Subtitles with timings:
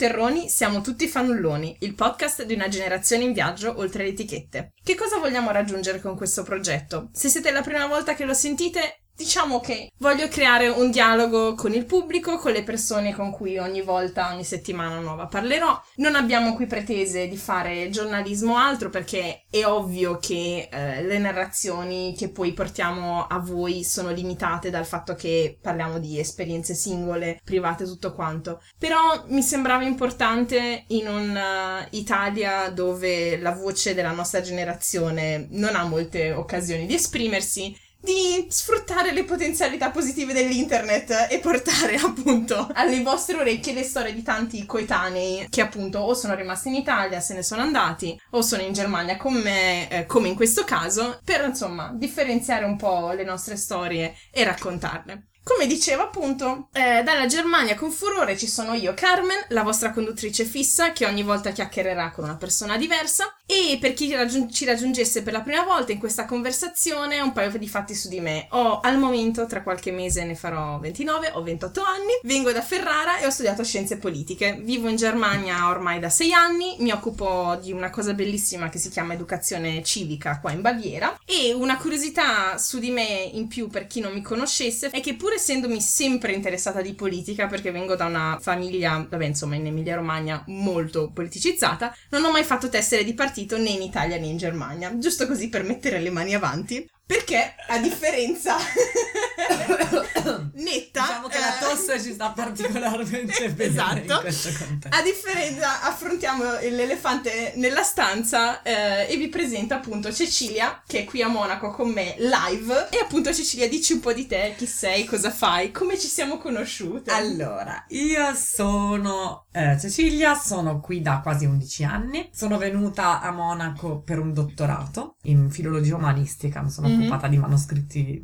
[0.00, 4.72] Terroni Siamo tutti fanulloni, il podcast di una generazione in viaggio oltre le etichette.
[4.82, 7.10] Che cosa vogliamo raggiungere con questo progetto?
[7.12, 11.74] Se siete la prima volta che lo sentite, diciamo che voglio creare un dialogo con
[11.74, 15.78] il pubblico, con le persone con cui ogni volta, ogni settimana nuova parlerò.
[15.96, 21.18] Non abbiamo qui pretese di fare giornalismo o altro perché è ovvio che eh, le
[21.18, 27.40] narrazioni che poi portiamo a voi sono limitate dal fatto che parliamo di esperienze singole,
[27.44, 28.62] private, tutto quanto.
[28.78, 35.84] Però mi sembrava importante in un'Italia uh, dove la voce della nostra generazione non ha
[35.84, 43.36] molte occasioni di esprimersi di sfruttare le potenzialità positive dell'internet e portare appunto alle vostre
[43.36, 47.42] orecchie le storie di tanti coetanei che appunto o sono rimasti in Italia, se ne
[47.42, 51.92] sono andati, o sono in Germania con me, eh, come in questo caso, per insomma
[51.94, 55.29] differenziare un po' le nostre storie e raccontarle.
[55.50, 60.44] Come dicevo appunto, eh, dalla Germania con furore ci sono io, Carmen, la vostra conduttrice
[60.44, 65.24] fissa che ogni volta chiacchiererà con una persona diversa e per chi raggiung- ci raggiungesse
[65.24, 68.46] per la prima volta in questa conversazione un paio di fatti su di me.
[68.50, 73.18] Ho al momento, tra qualche mese ne farò 29, ho 28 anni, vengo da Ferrara
[73.18, 74.60] e ho studiato scienze politiche.
[74.62, 78.88] Vivo in Germania ormai da 6 anni, mi occupo di una cosa bellissima che si
[78.88, 83.88] chiama educazione civica qua in Baviera e una curiosità su di me in più per
[83.88, 88.04] chi non mi conoscesse è che pur essendomi sempre interessata di politica perché vengo da
[88.04, 93.14] una famiglia, vabbè insomma in Emilia Romagna molto politicizzata, non ho mai fatto tessere di
[93.14, 96.86] partito né in Italia né in Germania, giusto così per mettere le mani avanti.
[97.10, 98.56] Perché a differenza
[100.54, 101.00] netta.
[101.00, 104.12] Diciamo che la eh, tosse ci sta particolarmente bene esatto.
[104.12, 104.96] in questo contesto.
[104.96, 111.20] A differenza, affrontiamo l'elefante nella stanza eh, e vi presento appunto Cecilia, che è qui
[111.22, 112.88] a Monaco con me live.
[112.90, 116.38] E appunto Cecilia, dici un po' di te, chi sei, cosa fai, come ci siamo
[116.38, 117.10] conosciute.
[117.10, 122.30] Allora, io sono eh, Cecilia, sono qui da quasi 11 anni.
[122.32, 126.99] Sono venuta a Monaco per un dottorato in filologia umanistica, mi sono mm-hmm.
[127.00, 128.22] Occupata di manoscritti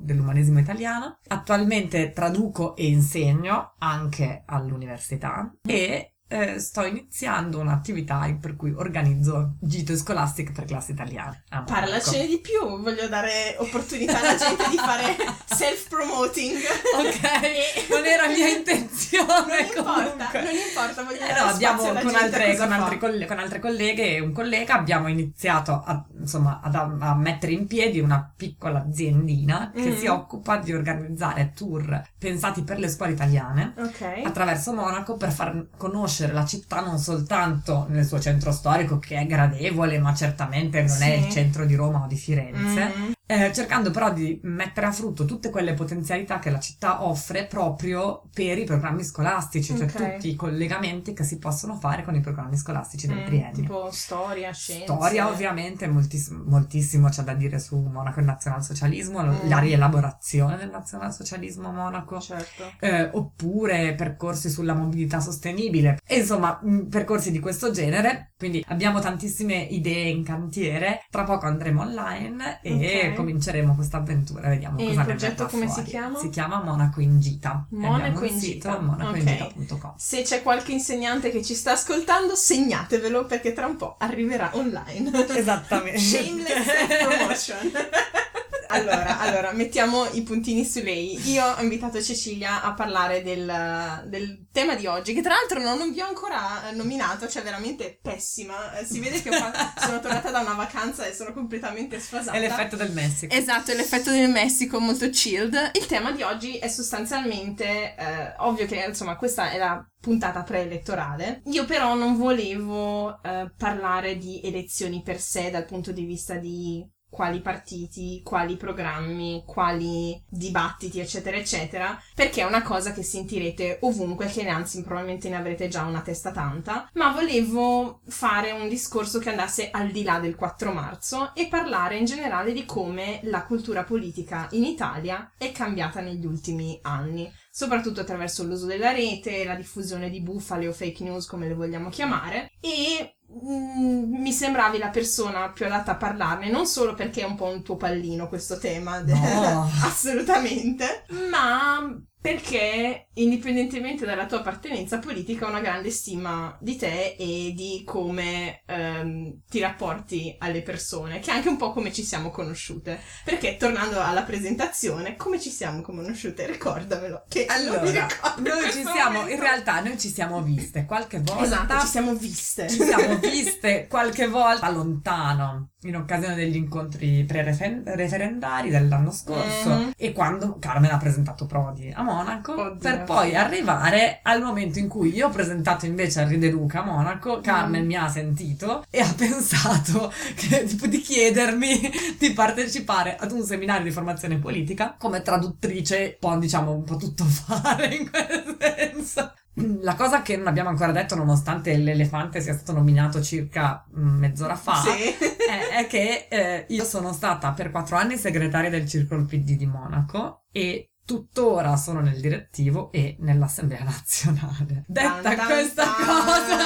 [0.00, 1.18] dell'umanesimo italiano.
[1.28, 9.96] Attualmente traduco e insegno anche all'università e eh, sto iniziando un'attività per cui organizzo gite
[9.96, 11.44] scolastiche per classi italiane.
[11.50, 12.30] Ah, Parlacene ecco.
[12.30, 15.16] di più, voglio dare opportunità alla gente di fare
[15.46, 16.58] self-promoting.
[16.96, 19.24] Ok, non era mia intenzione.
[19.26, 23.60] Non importa, non importa, voglio eh, no, abbiamo con altre, con, altre coll- con altre,
[23.60, 28.80] colleghe e un collega abbiamo iniziato a, insomma, ad, a mettere in piedi una piccola
[28.80, 29.96] aziendina che mm.
[29.96, 34.24] si occupa di organizzare tour pensati per le scuole italiane okay.
[34.24, 39.16] attraverso Monaco per far conoscere conoscere la città non soltanto nel suo centro storico, che
[39.16, 41.02] è gradevole, ma certamente non sì.
[41.02, 44.92] è il centro di Roma o di Firenze, mm eh, cercando però di mettere a
[44.92, 50.14] frutto tutte quelle potenzialità che la città offre proprio per i programmi scolastici, cioè okay.
[50.14, 53.62] tutti i collegamenti che si possono fare con i programmi scolastici del mm, triennio.
[53.62, 54.84] Tipo storia, scienze.
[54.84, 59.48] Storia ovviamente, moltiss- moltissimo c'è da dire su Monaco e il nazionalsocialismo, mm.
[59.48, 62.70] la rielaborazione del nazionalsocialismo a Monaco, certo.
[62.78, 69.00] eh, oppure percorsi sulla mobilità sostenibile, e insomma mm, percorsi di questo genere, quindi abbiamo
[69.00, 74.86] tantissime idee in cantiere, tra poco andremo online e okay cominceremo questa avventura, vediamo e
[74.86, 75.82] cosa il progetto come fuori.
[75.82, 76.18] si chiama?
[76.18, 77.66] Si chiama Monaco in Gita.
[77.70, 78.78] Monaco in Gita.
[78.78, 79.76] monacoingita.com.
[79.76, 79.90] Okay.
[79.96, 85.26] Se c'è qualche insegnante che ci sta ascoltando, segnatevelo perché tra un po' arriverà online.
[85.28, 85.98] Esattamente.
[85.98, 86.66] Shameless
[87.02, 87.72] promotion.
[88.80, 91.18] allora, allora, mettiamo i puntini su lei.
[91.30, 95.78] Io ho invitato Cecilia a parlare del, del tema di oggi, che tra l'altro non,
[95.78, 98.78] non vi ho ancora nominato, cioè veramente pessima.
[98.78, 102.36] Eh, si vede che fatto, sono tornata da una vacanza e sono completamente sfasata.
[102.36, 103.34] È l'effetto del Messico.
[103.34, 105.70] Esatto, è l'effetto del Messico, molto chilled.
[105.74, 111.42] Il tema di oggi è sostanzialmente, eh, ovvio che insomma questa è la puntata preelettorale.
[111.46, 116.88] Io però non volevo eh, parlare di elezioni per sé dal punto di vista di
[117.08, 124.26] quali partiti, quali programmi, quali dibattiti, eccetera, eccetera, perché è una cosa che sentirete ovunque,
[124.26, 129.30] che anzi probabilmente ne avrete già una testa tanta, ma volevo fare un discorso che
[129.30, 133.84] andasse al di là del 4 marzo e parlare in generale di come la cultura
[133.84, 140.10] politica in Italia è cambiata negli ultimi anni soprattutto attraverso l'uso della rete, la diffusione
[140.10, 142.52] di bufale o fake news come le vogliamo chiamare.
[142.60, 147.34] E Mm, mi sembravi la persona più adatta a parlarne, non solo perché è un
[147.34, 149.68] po' un tuo pallino questo tema, no.
[149.82, 151.92] assolutamente, ma
[152.26, 158.62] perché indipendentemente dalla tua appartenenza politica ho una grande stima di te e di come
[158.66, 162.98] ehm, ti rapporti alle persone, che è anche un po' come ci siamo conosciute.
[163.24, 166.46] Perché tornando alla presentazione, come ci siamo conosciute?
[166.46, 167.24] Ricordamelo.
[167.28, 169.32] Che allora, noi ci siamo, momento.
[169.32, 171.44] in realtà noi ci siamo viste qualche volta.
[171.44, 172.68] Esatto, ci siamo viste.
[172.68, 179.90] Ci siamo viste qualche volta lontano in occasione degli incontri pre-referendari dell'anno scorso mm-hmm.
[179.96, 183.34] e quando Carmen ha presentato Prodi a Monaco Oddio, per poi sì.
[183.34, 187.84] arrivare al momento in cui io ho presentato invece a Ride Luca a Monaco Carmen
[187.84, 187.86] mm.
[187.86, 193.90] mi ha sentito e ha pensato che, di chiedermi di partecipare ad un seminario di
[193.90, 199.32] formazione politica come traduttrice un po' diciamo un po' tutto fare in quel senso
[199.80, 204.54] la cosa che non abbiamo ancora detto, nonostante l'elefante sia stato nominato circa mm, mezz'ora
[204.54, 205.16] fa, sì.
[205.16, 209.66] è, è, che eh, io sono stata per quattro anni segretaria del Circolo PD di
[209.66, 214.84] Monaco e tuttora sono nel direttivo e nell'Assemblea nazionale.
[214.86, 216.04] Detta dun, dun, questa dun.
[216.04, 216.58] cosa,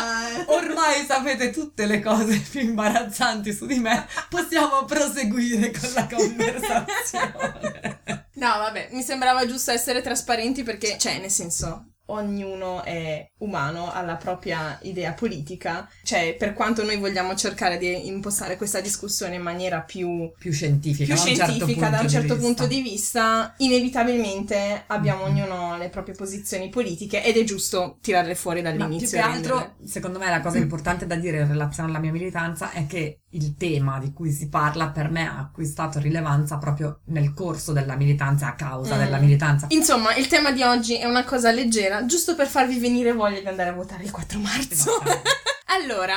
[0.46, 7.98] ormai sapete tutte le cose più imbarazzanti su di me, possiamo proseguire con la conversazione.
[8.40, 14.02] No, vabbè, mi sembrava giusto essere trasparenti perché, cioè, nel senso, ognuno è umano, ha
[14.02, 19.42] la propria idea politica, cioè per quanto noi vogliamo cercare di impostare questa discussione in
[19.42, 25.42] maniera più, più scientifica, più scientifica da un certo, punto, di vista, inevitabilmente abbiamo mm-hmm.
[25.42, 29.18] ognuno le proprie posizioni politiche ed è giusto tirarle fuori dall'inizio.
[29.18, 32.12] Ma più che altro, secondo me la cosa importante da dire in relazione alla mia
[32.12, 37.00] militanza è che il tema di cui si parla per me ha acquistato rilevanza proprio
[37.06, 38.98] nel corso della militanza, a causa mm.
[38.98, 39.66] della militanza.
[39.70, 43.46] Insomma, il tema di oggi è una cosa leggera, giusto per farvi venire voglia di
[43.46, 45.02] andare a votare il 4 marzo.
[45.72, 46.16] Allora,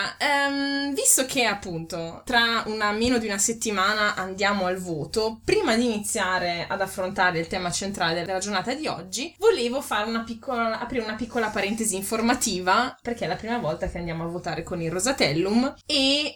[0.49, 5.85] um, visto che appunto tra una meno di una settimana andiamo al voto, prima di
[5.85, 11.03] iniziare ad affrontare il tema centrale della giornata di oggi, volevo fare una piccola, aprire
[11.03, 14.91] una piccola parentesi informativa, perché è la prima volta che andiamo a votare con il
[14.91, 16.35] Rosatellum e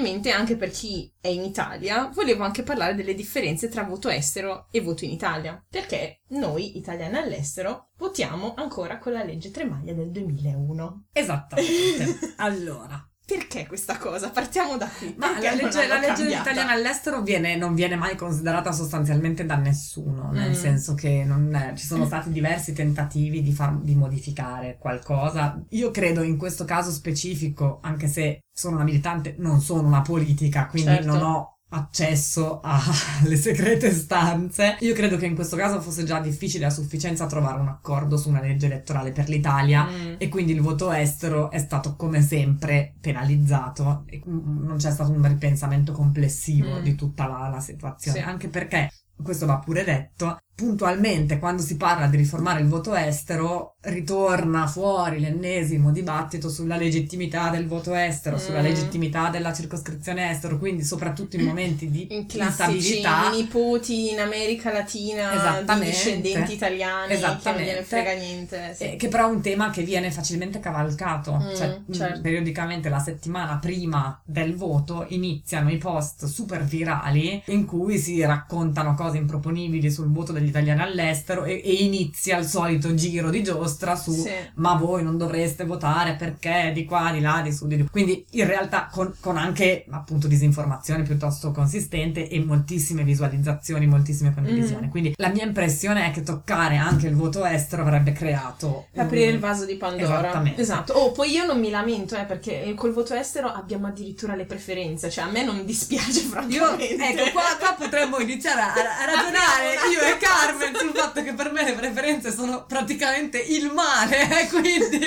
[0.00, 4.68] interessantemente anche per chi è in Italia, volevo anche parlare delle differenze tra voto estero
[4.70, 10.10] e voto in Italia, perché noi, italiani all'estero, votiamo ancora con la legge Tremaglia del
[10.10, 11.06] 2001.
[11.12, 12.34] Esattamente.
[12.36, 14.30] allora, perché questa cosa?
[14.30, 15.14] Partiamo da qui.
[15.16, 20.30] Ma la legge, la legge italiana all'estero viene, non viene mai considerata sostanzialmente da nessuno,
[20.32, 20.54] nel mm.
[20.54, 25.62] senso che è, ci sono stati diversi tentativi di, far, di modificare qualcosa.
[25.70, 30.66] Io credo in questo caso specifico, anche se sono una militante, non sono una politica,
[30.66, 31.06] quindi certo.
[31.06, 34.76] non ho accesso alle segrete stanze.
[34.80, 38.28] Io credo che in questo caso fosse già difficile a sufficienza trovare un accordo su
[38.28, 40.14] una legge elettorale per l'Italia mm.
[40.18, 45.26] e quindi il voto estero è stato come sempre penalizzato e non c'è stato un
[45.26, 46.82] ripensamento complessivo mm.
[46.82, 48.24] di tutta la, la situazione, sì.
[48.24, 48.90] anche perché
[49.22, 55.18] questo va pure detto, puntualmente quando si parla di riformare il voto estero ritorna fuori
[55.18, 58.38] l'ennesimo dibattito sulla legittimità del voto estero, mm.
[58.38, 63.30] sulla legittimità della circoscrizione estero, quindi soprattutto in momenti di in instabilità.
[63.30, 68.74] Nipoti in America Latina di discendenti italiani che non gliene frega niente.
[68.76, 68.84] Sì.
[68.84, 72.20] Eh, che però è un tema che viene facilmente cavalcato, mm, cioè certo.
[72.20, 78.94] periodicamente la settimana prima del voto iniziano i post super virali in cui si raccontano
[78.94, 83.96] cose improponibili sul voto degli italiani all'estero e, e inizia il solito giro di giostra
[83.96, 84.30] su sì.
[84.54, 87.86] ma voi non dovreste votare perché di qua, di là, di su, di giù.
[87.90, 94.86] Quindi in realtà con, con anche appunto disinformazione piuttosto consistente e moltissime visualizzazioni, moltissime condivisioni.
[94.86, 94.90] Mm.
[94.90, 98.86] Quindi la mia impressione è che toccare anche il voto estero avrebbe creato...
[98.96, 99.34] Aprire un...
[99.34, 100.20] il vaso di Pandora.
[100.20, 100.60] Esattamente.
[100.60, 100.92] Esatto.
[100.94, 105.10] Oh, poi io non mi lamento, eh, perché col voto estero abbiamo addirittura le preferenze,
[105.10, 106.84] cioè a me non dispiace francamente.
[106.84, 111.22] Io, ecco, qua, qua potremmo iniziare a, a ragionare io e Carlo Carmen sul fatto
[111.22, 114.98] che per me le preferenze sono praticamente il male, quindi...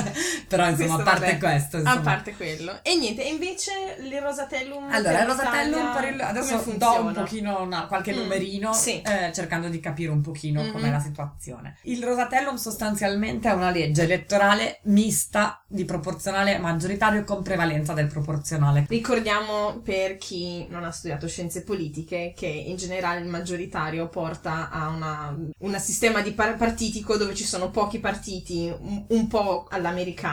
[0.48, 1.76] Però insomma, questo, a parte vabbè, questo.
[1.78, 1.98] Insomma.
[1.98, 2.78] A parte quello.
[2.82, 4.90] E niente, e invece il Rosatellum.
[4.90, 9.02] Allora, il Rosatellum per il, adesso do un pochino una, qualche mm, numerino, sì.
[9.02, 10.72] eh, cercando di capire un pochino mm-hmm.
[10.72, 11.76] com'è la situazione.
[11.82, 18.86] Il Rosatellum sostanzialmente è una legge elettorale mista di proporzionale maggioritario con prevalenza del proporzionale.
[18.88, 24.88] Ricordiamo per chi non ha studiato scienze politiche che in generale il maggioritario porta a
[24.88, 29.89] un sistema di par- partitico dove ci sono pochi partiti, un, un po' all'americana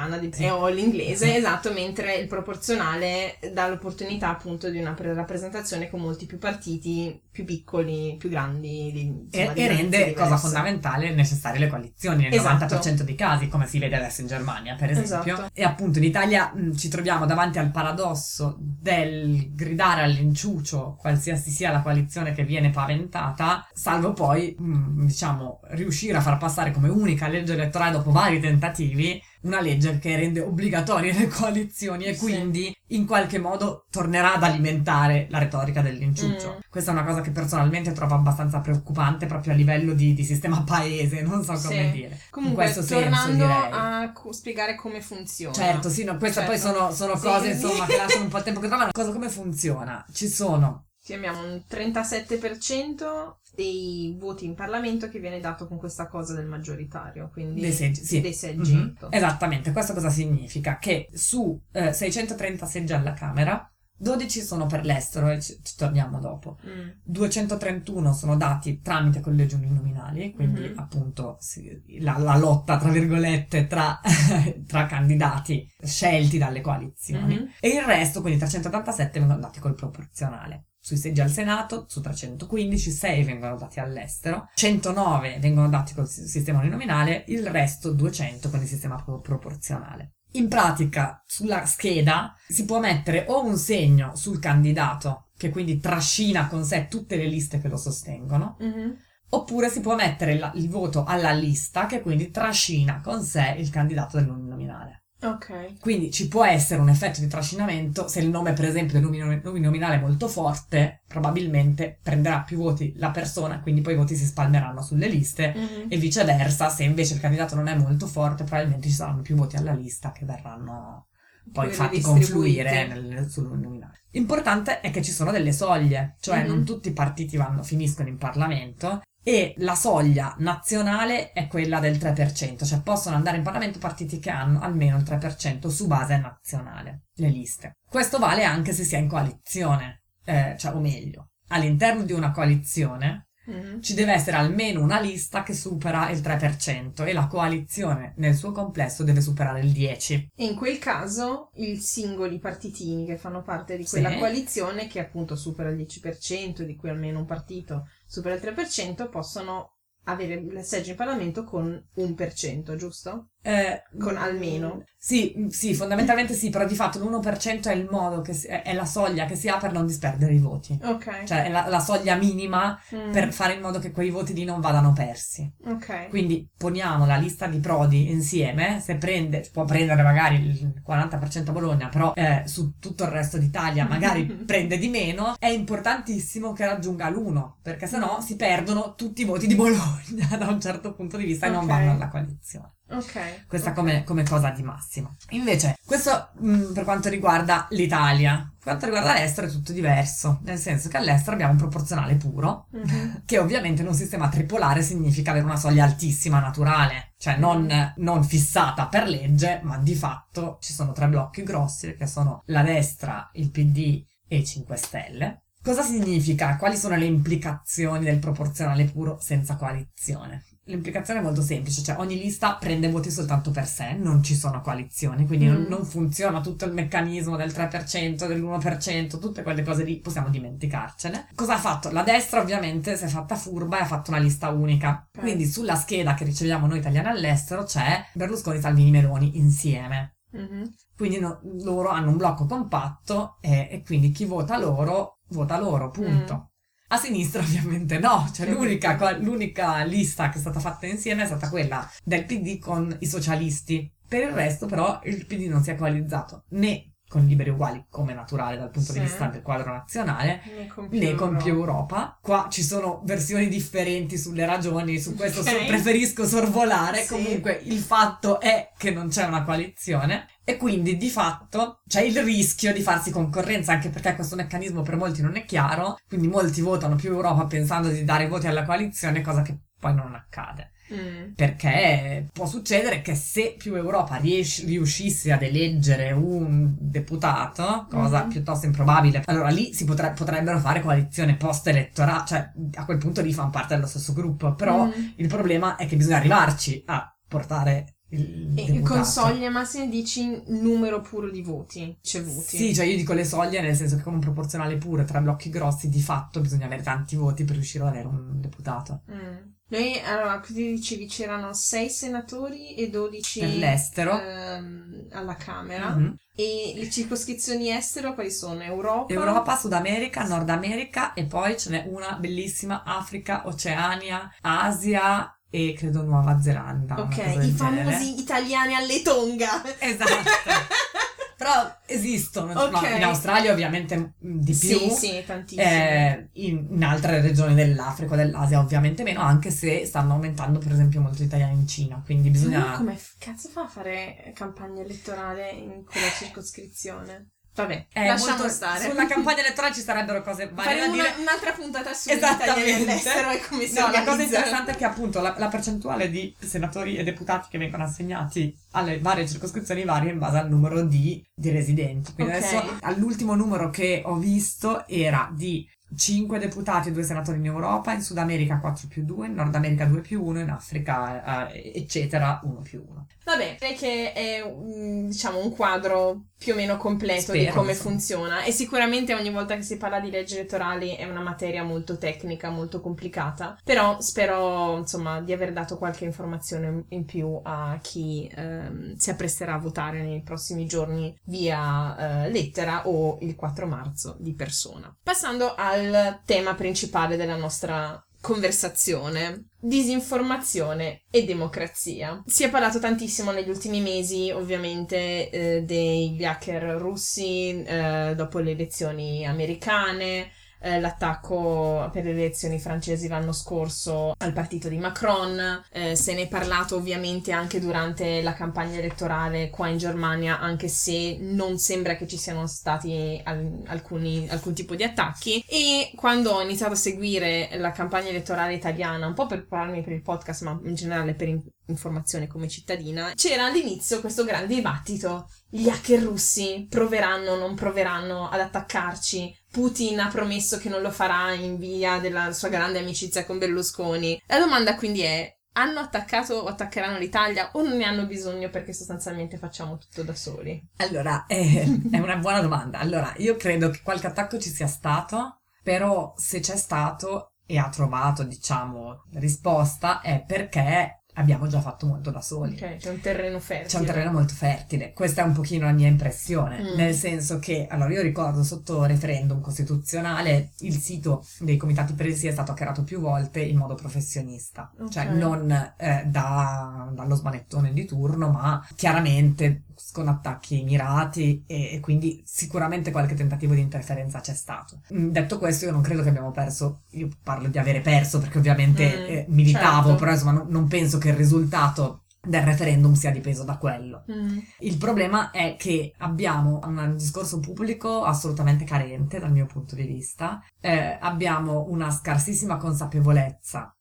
[0.08, 0.46] italiana di, sì.
[0.46, 6.38] o l'inglese, esatto, mentre il proporzionale dà l'opportunità appunto di una rappresentazione con molti più
[6.38, 8.92] partiti, più piccoli, più grandi.
[8.92, 10.14] Di, insomma, e, e rende, diverse.
[10.14, 12.76] cosa fondamentale, necessarie le coalizioni nel esatto.
[12.76, 15.34] 90% dei casi, come si vede adesso in Germania, per esempio.
[15.34, 15.52] Esatto.
[15.54, 21.72] E appunto in Italia mh, ci troviamo davanti al paradosso del gridare all'inciucio qualsiasi sia
[21.72, 27.28] la coalizione che viene paventata, salvo poi, mh, diciamo, riuscire a far passare come unica
[27.28, 32.96] legge elettorale dopo vari tentativi una legge che rende obbligatorie le coalizioni e quindi sì.
[32.96, 36.56] in qualche modo tornerà ad alimentare la retorica dell'inciuccio.
[36.58, 36.60] Mm.
[36.70, 40.64] Questa è una cosa che personalmente trovo abbastanza preoccupante proprio a livello di, di sistema
[40.64, 41.92] paese, non so come sì.
[41.92, 42.20] dire.
[42.30, 45.56] Comunque, tornando senso, a spiegare come funziona.
[45.56, 46.52] Certo, sì, no, queste certo.
[46.52, 48.92] poi sono, sono sì, cose insomma che lasciano un po' il tempo che trovano.
[48.92, 50.06] Cosa come funziona?
[50.12, 56.36] Ci sono abbiamo un 37% dei voti in Parlamento che viene dato con questa cosa
[56.36, 58.04] del maggioritario, quindi dei seggi.
[58.04, 58.22] Sì.
[58.22, 58.76] Dei seggi.
[58.76, 58.90] Mm-hmm.
[59.10, 60.78] Esattamente, questo cosa significa?
[60.78, 63.68] Che su eh, 630 seggi alla Camera,
[64.00, 66.60] 12 sono per l'estero e ci, ci torniamo dopo.
[66.68, 66.90] Mm.
[67.02, 70.78] 231 sono dati tramite collegi uninominali, quindi mm-hmm.
[70.78, 74.00] appunto sì, la, la, lotta, tra virgolette, tra,
[74.68, 77.34] tra, candidati scelti dalle coalizioni.
[77.34, 77.46] Mm-hmm.
[77.60, 82.92] E il resto, quindi 387, vengono dati col proporzionale sui seggi al Senato, su 315,
[82.92, 88.68] 6 vengono dati all'estero, 109 vengono dati col sistema uninominale, il resto 200 con il
[88.70, 90.14] sistema pro- proporzionale.
[90.32, 96.48] In pratica, sulla scheda si può mettere o un segno sul candidato, che quindi trascina
[96.48, 98.92] con sé tutte le liste che lo sostengono, mm-hmm.
[99.32, 103.70] oppure si può mettere la, il voto alla lista, che quindi trascina con sé il
[103.70, 105.07] candidato dell'uninominale.
[105.20, 105.80] Ok.
[105.80, 110.00] Quindi ci può essere un effetto di trascinamento se il nome, per esempio, nominale è
[110.00, 115.08] molto forte, probabilmente prenderà più voti la persona, quindi poi i voti si spalmeranno sulle
[115.08, 115.88] liste mm-hmm.
[115.90, 119.56] e viceversa, se invece il candidato non è molto forte, probabilmente ci saranno più voti
[119.56, 121.08] alla lista che verranno
[121.52, 124.02] poi fatti confluire nel, sull'uninominale.
[124.12, 126.48] Importante è che ci sono delle soglie, cioè mm-hmm.
[126.48, 131.98] non tutti i partiti vanno, finiscono in Parlamento e la soglia nazionale è quella del
[131.98, 137.08] 3%, cioè possono andare in Parlamento partiti che hanno almeno il 3% su base nazionale,
[137.16, 137.76] le liste.
[137.90, 142.32] Questo vale anche se si è in coalizione, eh, cioè, o meglio, all'interno di una
[142.32, 143.82] coalizione mm-hmm.
[143.82, 148.54] ci deve essere almeno una lista che supera il 3% e la coalizione nel suo
[148.54, 150.28] complesso deve superare il 10%.
[150.38, 154.20] E in quel caso i singoli partitini che fanno parte di quella sì.
[154.20, 159.78] coalizione, che appunto supera il 10%, di cui almeno un partito supera il 3%, possono
[160.06, 163.32] avere il seggio in Parlamento con un per cento, giusto?
[163.48, 164.84] Eh, con almeno.
[165.00, 168.84] Sì, sì, fondamentalmente sì, però di fatto l'1% è il modo, che si, è la
[168.84, 170.78] soglia che si ha per non disperdere i voti.
[170.84, 171.24] Ok.
[171.24, 173.12] Cioè è la, la soglia minima mm.
[173.14, 175.50] per fare in modo che quei voti lì non vadano persi.
[175.64, 176.10] Ok.
[176.10, 181.52] Quindi poniamo la lista di Prodi insieme, se prende, può prendere magari il 40% a
[181.54, 186.66] Bologna, però eh, su tutto il resto d'Italia magari prende di meno, è importantissimo che
[186.66, 191.16] raggiunga l'1, perché sennò si perdono tutti i voti di Bologna da un certo punto
[191.16, 191.56] di vista okay.
[191.56, 192.72] e non vanno alla coalizione.
[192.90, 193.48] Ok.
[193.48, 193.74] Questa okay.
[193.74, 195.18] Come, come, cosa di massimo.
[195.32, 198.50] Invece, questo mh, mm, per quanto riguarda l'Italia.
[198.58, 202.68] Per quanto riguarda l'estero è tutto diverso, nel senso che all'estero abbiamo un proporzionale puro,
[202.76, 203.16] mm-hmm.
[203.26, 208.24] che ovviamente in un sistema tripolare significa avere una soglia altissima naturale, cioè non, non,
[208.24, 213.30] fissata per legge, ma di fatto ci sono tre blocchi grossi che sono la destra,
[213.34, 215.42] il PD e i 5 Stelle.
[215.62, 216.56] Cosa significa?
[216.56, 220.46] Quali sono le implicazioni del proporzionale puro senza coalizione?
[220.68, 224.62] L'implicazione è molto semplice, cioè ogni lista prende voti soltanto per sé, non ci sono
[224.62, 225.52] coalizioni, quindi mm.
[225.52, 231.30] non, non, funziona tutto il meccanismo del 3%, dell'1%, tutte quelle cose lì possiamo dimenticarcene.
[231.36, 231.90] Cosa ha fatto?
[231.92, 235.24] La destra ovviamente si è fatta furba e ha fatto una lista unica, okay.
[235.24, 240.18] quindi sulla scheda che riceviamo noi italiani all'estero c'è Berlusconi, Salvini, Meloni insieme.
[240.36, 240.64] Mm-hmm.
[240.96, 245.90] Quindi no, loro hanno un blocco compatto e, e, quindi chi vota loro, vota loro,
[245.92, 246.36] punto.
[246.36, 246.57] Mm.
[246.90, 251.50] A sinistra ovviamente no, cioè l'unica, l'unica lista che è stata fatta insieme è stata
[251.50, 253.92] quella del PD con i socialisti.
[254.08, 258.14] Per il resto però il PD non si è coalizzato né con liberi uguali come
[258.14, 259.00] naturale dal punto sì.
[259.00, 260.68] di vista del quadro nazionale né
[261.16, 262.18] con, più, Europa.
[262.22, 265.60] Qua ci sono versioni differenti sulle ragioni, su questo okay.
[265.60, 267.04] so, preferisco sorvolare.
[267.04, 267.14] Sì.
[267.14, 272.22] Comunque il fatto è che non c'è una coalizione e quindi di fatto c'è il
[272.24, 276.62] rischio di farsi concorrenza, anche perché questo meccanismo per molti non è chiaro, quindi molti
[276.62, 280.72] votano più Europa pensando di dare voti alla coalizione, cosa che poi non accade.
[280.94, 281.34] Mm.
[281.36, 288.30] Perché può succedere che se più Europa riesci, riuscisse ad eleggere un deputato, cosa mm.
[288.30, 293.34] piuttosto improbabile, allora lì si potre, potrebbero fare coalizione post-elettorale, cioè a quel punto lì
[293.34, 294.92] fanno parte dello stesso gruppo, però mm.
[295.18, 301.02] il problema è che bisogna arrivarci a portare il E con soglie massime dici numero
[301.02, 302.58] puro di voti cevuti.
[302.58, 305.50] Sì, cioè io dico le soglie nel senso che con un proporzionale puro tra blocchi
[305.50, 309.02] grossi di fatto bisogna avere tanti voti per riuscire ad avere un deputato.
[309.12, 309.56] Mm.
[309.70, 314.18] Noi, allora, quindi dicevi c'erano 6 senatori e 12 Per l'estero.
[314.18, 315.90] ehm, alla Camera.
[315.90, 316.16] Mhm.
[316.36, 318.62] E le circoscrizioni estero quali sono?
[318.62, 319.12] Europa?
[319.12, 325.74] Europa, Sud America, Nord America e poi ce n'è una bellissima Africa, Oceania, Asia e
[325.78, 327.00] credo Nuova Zelanda.
[327.00, 328.04] Ok, i famosi genere.
[328.22, 329.62] italiani alle Tonga.
[329.80, 330.14] Esatto.
[331.38, 331.52] Però
[331.86, 332.96] esistono, no, Ok.
[332.96, 334.80] in Australia ovviamente mh, di più.
[334.80, 335.62] Sì, sì, tantissimi.
[335.70, 341.00] Eh, in, in altre regioni dell'Africa dell'Asia ovviamente meno, anche se stanno aumentando per esempio
[341.00, 342.72] molto gli italiani in Cina, quindi Ma bisogna...
[342.78, 347.28] come f- cazzo fa a fare campagna elettorale in quella circoscrizione?
[347.58, 348.88] Vabbè, Eh, lasciamo molto- stare.
[348.90, 351.08] Sulla campagna elettorale ci sarebbero cose varie da Faremo dire.
[351.10, 354.86] una- un'altra puntata sugli italiani all'estero e come si No, la cosa interessante è che
[354.86, 360.12] appunto la, la percentuale di senatori e deputati che vengono assegnati alle varie circoscrizioni varia
[360.12, 362.14] in base al numero di, di residenti.
[362.14, 362.38] Quindi Ok.
[362.44, 367.94] adesso all'ultimo numero che ho visto era di 5 deputati e 2 senatori in Europa,
[367.94, 371.72] in Sud America 4 più 2, in Nord America 2 più 1, in Africa eh,
[371.76, 373.08] eccetera 1 più 1.
[373.28, 377.72] Vabbè, direi che è mm, diciamo un quadro più o meno completo di Spero, come
[377.72, 377.90] insomma.
[377.90, 381.98] funziona e sicuramente ogni volta che si parla di leggi elettorali è una materia molto
[381.98, 388.32] tecnica, molto complicata, però spero insomma di aver dato qualche informazione in più a chi
[388.34, 394.16] ehm, si appresterà a votare nei prossimi giorni via eh, lettera o il 4 marzo
[394.20, 394.96] di persona.
[395.04, 399.46] Passando al tema principale della nostra conversazione.
[399.60, 402.22] Disinformazione e democrazia.
[402.26, 408.52] Si è parlato tantissimo negli ultimi mesi, ovviamente, eh, degli hacker russi eh, dopo le
[408.52, 415.96] elezioni americane, eh, l'attacco per le elezioni francesi l'anno scorso al partito di Macron, eh,
[415.96, 421.18] se ne è parlato ovviamente anche durante la campagna elettorale qua in Germania, anche se
[421.20, 425.44] non sembra che ci siano stati al- alcuni, alcun tipo di attacchi.
[425.48, 429.94] E quando ho iniziato a seguire la campagna elettorale italiana, un po' per prepararmi per
[429.94, 435.30] il podcast, ma in generale per in- informazione come cittadina, c'era all'inizio questo grande dibattito.
[435.50, 439.36] Gli hacker russi proveranno o non proveranno ad attaccarci?
[439.58, 444.22] Putin ha promesso che non lo farà in via della sua grande amicizia con Berlusconi.
[444.28, 448.72] La domanda quindi è: hanno attaccato o attaccheranno l'Italia o non ne hanno bisogno perché
[448.72, 450.64] sostanzialmente facciamo tutto da soli?
[450.76, 452.78] Allora, eh, è una buona domanda.
[452.78, 457.70] Allora, io credo che qualche attacco ci sia stato, però se c'è stato e ha
[457.70, 462.54] trovato, diciamo, risposta è perché abbiamo già fatto molto da soli.
[462.56, 463.68] Ok, c'è un terreno fertile.
[463.70, 466.76] C'è un terreno molto fertile, questa è un pochino la mia impressione, Mm.
[466.76, 472.32] nel senso che, allora io ricordo sotto referendum costituzionale il sito dei comitati presi è
[472.32, 474.90] stato hackerato più volte in modo professionista, Ok.
[474.90, 481.80] cioè non eh, da- dallo smanettone di turno, ma chiaramente con attacchi mirati e, e
[481.80, 484.82] quindi sicuramente qualche tentativo di interferenza c'è stato.
[484.94, 488.38] Mm, Detto questo io non credo che abbiamo perso, io parlo di avere perso perché
[488.38, 489.96] ovviamente Mm, eh, militavo, certo.
[490.00, 494.04] però insomma non- non penso che il risultato del referendum sia dipeso da quello.
[494.12, 494.38] Mm.
[494.60, 500.42] Il problema è che abbiamo un discorso pubblico assolutamente carente dal mio punto di vista,
[500.60, 503.72] Eh, abbiamo una scarsissima consapevolezza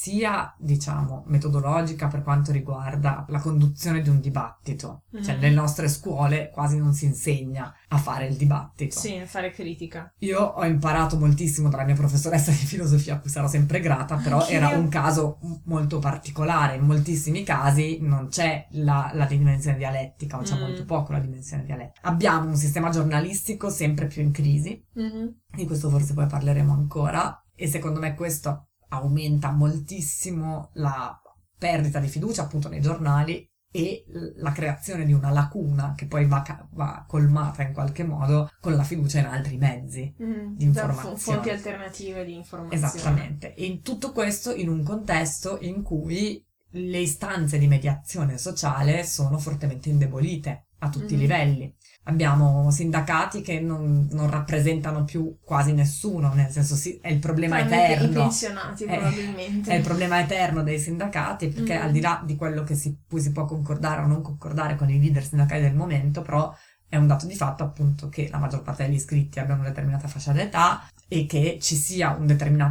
[0.00, 5.02] sia, diciamo, metodologica per quanto riguarda la conduzione di un dibattito.
[5.22, 5.40] Cioè, Mhm.
[5.42, 8.98] nelle nostre scuole quasi non si insegna a fare il dibattito.
[8.98, 10.10] Sì, fare critica.
[10.20, 14.38] Io ho imparato moltissimo dalla mia professoressa di filosofia, a cui sarò sempre grata, però
[14.40, 14.56] Anch'io.
[14.56, 16.76] era un caso molto particolare.
[16.76, 20.60] In moltissimi casi non c'è la, la dimensione dialettica, o c'è Mm.
[20.60, 22.08] molto poco la dimensione dialettica.
[22.08, 25.34] Abbiamo un sistema giornalistico sempre più in crisi, Mhm.
[25.54, 31.20] di questo forse poi parleremo ancora, e secondo me questo aumenta moltissimo la
[31.58, 34.04] perdita di fiducia appunto nei giornali e
[34.36, 38.74] la creazione di una lacuna che poi va, ca- va colmata in qualche modo con
[38.74, 40.12] la fiducia in altri mezzi.
[40.22, 40.56] Mm.
[40.56, 41.16] Di informazione.
[41.16, 42.86] fo- fonti alternative di informazione.
[42.86, 43.54] Esattamente.
[43.54, 49.38] E in tutto questo in un contesto in cui le istanze di mediazione sociale sono
[49.38, 51.20] fortemente indebolite a tutti i Mhm.
[51.22, 51.76] livelli.
[52.10, 57.58] Abbiamo sindacati che non, non rappresentano più quasi nessuno, nel senso sì, è il problema
[57.58, 58.12] i eterno.
[58.22, 59.70] pensionati, Eh, probabilmente.
[59.70, 61.82] È il problema eterno dei sindacati, perché Mm.
[61.82, 64.90] al di là di quello che si, cui si può concordare o non concordare con
[64.90, 66.52] i leader sindacali del momento, però
[66.88, 70.08] è un dato di fatto appunto che la maggior parte degli iscritti abbiano una determinata
[70.08, 72.28] fascia d'età e che ci sia un,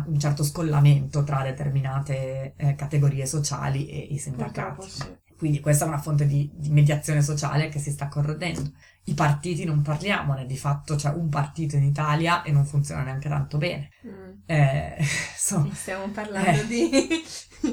[0.08, 4.89] un certo scollamento tra determinate eh, categorie sociali e i Purtroppo sindacati.
[4.89, 5.17] sì.
[5.38, 8.73] Quindi questa è una fonte di, di mediazione sociale che si sta corrodendo.
[9.10, 13.28] I partiti non parliamone, di fatto c'è un partito in Italia e non funziona neanche
[13.30, 13.89] tanto bene.
[14.06, 14.32] Mm.
[14.45, 14.95] Eh,
[15.34, 16.67] insomma, Stiamo parlando Eh.
[16.67, 17.10] di...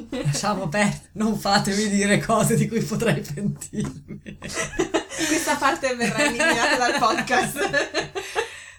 [0.23, 4.37] lasciamo perdere, non fatemi dire cose di cui potrei pentirmi.
[4.39, 8.11] Questa parte verrà eliminata dal podcast.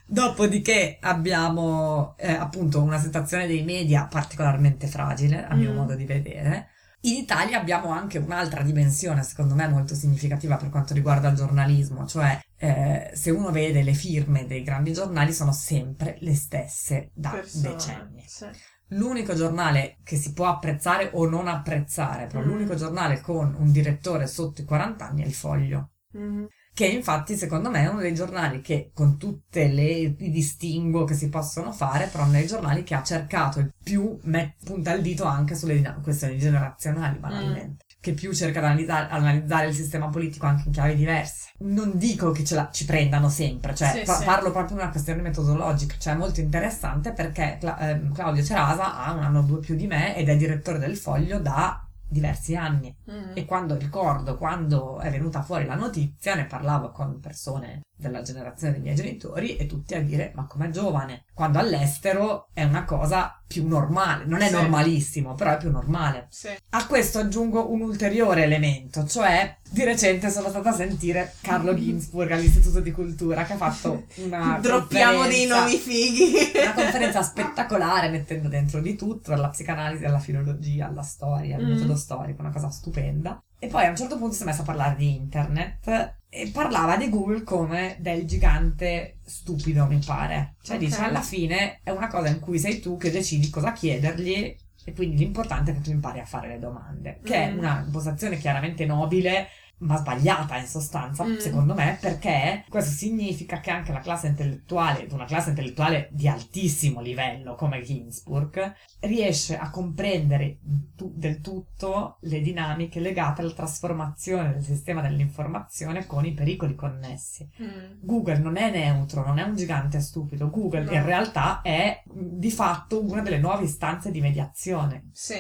[0.07, 5.77] Dopodiché abbiamo eh, appunto una situazione dei media particolarmente fragile, a mio Mm.
[5.77, 6.71] modo di vedere.
[7.03, 12.07] In Italia abbiamo anche un'altra dimensione, secondo me molto significativa per quanto riguarda il giornalismo,
[12.07, 17.31] cioè eh, se uno vede le firme dei grandi giornali sono sempre le stesse da
[17.31, 17.69] Persone.
[17.69, 18.25] decenni.
[18.27, 18.47] Sì.
[18.93, 22.47] L'unico giornale che si può apprezzare o non apprezzare, però Mm.
[22.49, 26.49] l'unico giornale con un direttore sotto i 40 anni è il Foglio Mhm.
[26.79, 31.15] Che infatti secondo me è uno dei giornali che con tutte le i distinguo che
[31.15, 34.93] si possono fare, però è uno dei giornali che ha cercato il più met- punta
[34.93, 37.85] il dito anche sulle questioni generazionali banalmente.
[38.01, 41.51] Che più cerca di analizzare, analizzare il sistema politico anche in chiavi diverse.
[41.63, 44.25] Non dico che ce la, ci prendano sempre, cioè Sì, pa- sì.
[44.25, 49.05] parlo proprio di una questione metodologica, cioè è molto interessante perché Cla- ehm, Claudio Cerasa
[49.05, 52.57] ha un anno o due più di me ed è direttore del Foglio da diversi
[52.57, 52.95] anni.
[53.05, 53.33] Mhm.
[53.35, 58.75] E quando ricordo, quando è venuta fuori la notizia, ne parlavo con persone della generazione
[58.75, 63.43] dei miei genitori e tutti a dire ma com'è giovane, quando all'estero è una cosa
[63.47, 64.53] più normale, non è Sì.
[64.55, 66.27] normalissimo, però è più normale.
[66.31, 66.49] Sì.
[66.71, 72.31] A questo aggiungo un ulteriore elemento, cioè di recente sono stata a sentire Carlo Ginzburg
[72.31, 76.35] all'Istituto di Cultura che ha fatto una Droppiamo dei nomi fighi.
[76.61, 81.71] una conferenza spettacolare mettendo dentro di tutto, dalla psicanalisi alla filologia, alla storia, al Mm.
[81.71, 83.43] metodo storico, una cosa stupenda.
[83.61, 86.97] E poi a un certo punto si è messa a parlare di internet e parlava
[86.97, 90.55] di Google come del gigante stupido, mi pare.
[90.63, 90.83] Cioè Ok.
[90.83, 94.93] dice, alla fine è una cosa in cui sei tu che decidi cosa chiedergli e
[94.95, 97.59] quindi l'importante è che tu impari a fare le domande, che è Mm.
[97.59, 99.49] una impostazione chiaramente nobile
[99.81, 101.37] ma sbagliata in sostanza, Mm.
[101.37, 107.01] secondo me, perché questo significa che anche la classe intellettuale, una classe intellettuale di altissimo
[107.01, 110.59] livello come Ginsburg, riesce a comprendere
[110.97, 117.49] tu- del tutto le dinamiche legate alla trasformazione del sistema dell'informazione con i pericoli connessi.
[117.63, 118.01] Mm.
[118.03, 120.93] Google non è neutro, non è un gigante stupido, Google No.
[120.93, 125.09] in realtà è di fatto una delle nuove istanze di mediazione.
[125.13, 125.37] Sì.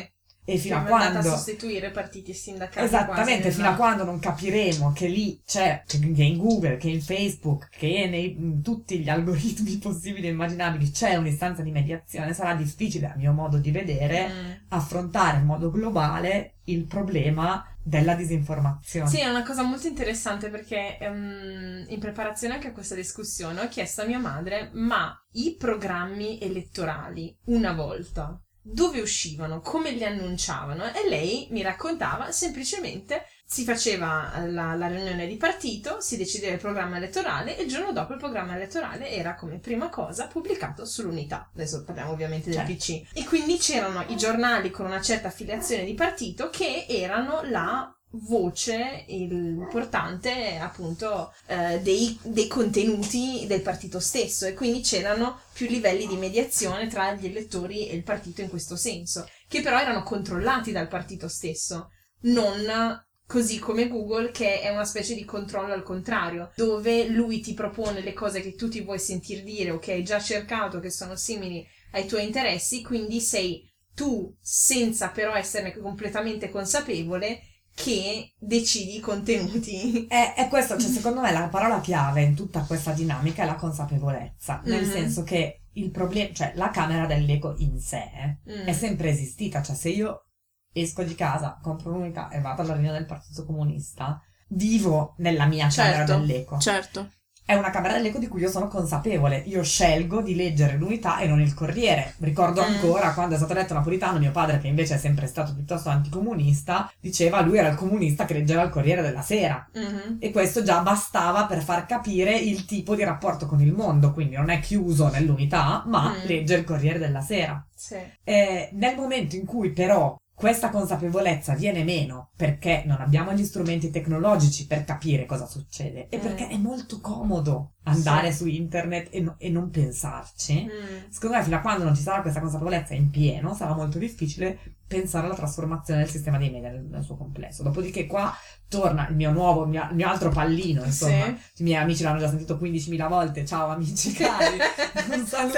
[0.50, 1.28] E fino a Siamo andati quando...
[1.28, 2.87] a sostituire partiti e sindacati.
[2.87, 7.02] Esattamente, fino a nella- quando non capiremo che lì c'è, che in Google, che in
[7.02, 12.54] Facebook, che nei, in tutti gli algoritmi possibili e immaginabili c'è un'istanza di mediazione, sarà
[12.54, 14.50] difficile, a mio modo di vedere, Mm.
[14.68, 19.08] affrontare in modo globale il problema della disinformazione.
[19.08, 23.68] Sì, è una cosa molto interessante perché ehm, in preparazione anche a questa discussione ho
[23.68, 30.92] chiesto a mia madre, ma i programmi elettorali una volta dove uscivano, come li annunciavano?
[30.92, 36.61] E lei mi raccontava semplicemente si faceva la, la riunione di partito, si decideva il
[36.61, 41.48] programma elettorale e il giorno dopo il programma elettorale era come prima cosa pubblicato sull'unità.
[41.54, 42.72] Adesso parliamo ovviamente del Certo.
[42.74, 43.02] PC.
[43.14, 49.04] E quindi c'erano i giornali con una certa affiliazione di partito che erano la voce
[49.08, 56.16] importante appunto eh, dei, dei contenuti del partito stesso e quindi c'erano più livelli di
[56.16, 60.88] mediazione tra gli elettori e il partito in questo senso che però erano controllati dal
[60.88, 61.90] partito stesso
[62.22, 67.52] non così come Google che è una specie di controllo al contrario dove lui ti
[67.52, 70.90] propone le cose che tu ti vuoi sentir dire o che hai già cercato che
[70.90, 77.42] sono simili ai tuoi interessi quindi sei tu senza però esserne completamente consapevole
[77.82, 80.06] che decidi i contenuti.
[80.10, 83.54] È, è questo, cioè secondo me la parola chiave in tutta questa dinamica è la
[83.54, 84.90] consapevolezza, nel Mhm.
[84.90, 88.02] senso che il problema, cioè la camera dell'ego in sé
[88.50, 88.66] Mm.
[88.66, 90.24] è sempre esistita, cioè se io
[90.72, 95.68] esco di casa, compro un'unica e vado alla riunione del Partito Comunista, vivo nella mia
[95.68, 96.58] camera Certo, dell'eco.
[96.58, 97.10] Certo.
[97.48, 99.42] È una camera dell'eco di cui io sono consapevole.
[99.46, 102.12] Io scelgo di leggere l'unità e non il Corriere.
[102.18, 102.64] Ricordo Mm.
[102.74, 106.92] ancora quando è stato eletto Napolitano, mio padre, che invece è sempre stato piuttosto anticomunista,
[107.00, 109.66] diceva lui era il comunista che leggeva il Corriere della Sera.
[109.72, 110.18] Mhm.
[110.20, 114.37] E questo già bastava per far capire il tipo di rapporto con il mondo, quindi
[114.37, 116.26] non è chiuso nell'unità, ma Mm.
[116.26, 117.66] legge il Corriere della Sera.
[117.74, 117.96] Sì.
[118.24, 123.90] Eh, nel momento in cui però questa consapevolezza viene meno perché non abbiamo gli strumenti
[123.90, 128.37] tecnologici per capire cosa succede e perché è molto comodo andare Sì.
[128.38, 131.11] su internet e, no- e non pensarci, Mm.
[131.11, 134.77] secondo me fino a quando non ci sarà questa consapevolezza in pieno sarà molto difficile
[134.88, 137.62] pensare alla trasformazione del sistema dei media nel, nel suo complesso.
[137.62, 138.35] Dopodiché qua
[138.68, 141.27] torna il mio nuovo, il mio, il mio altro pallino, insomma.
[141.53, 141.62] Sì.
[141.62, 143.44] I miei amici l'hanno già sentito 15.000 volte.
[143.44, 144.57] Ciao amici cari,
[145.14, 145.57] un saluto.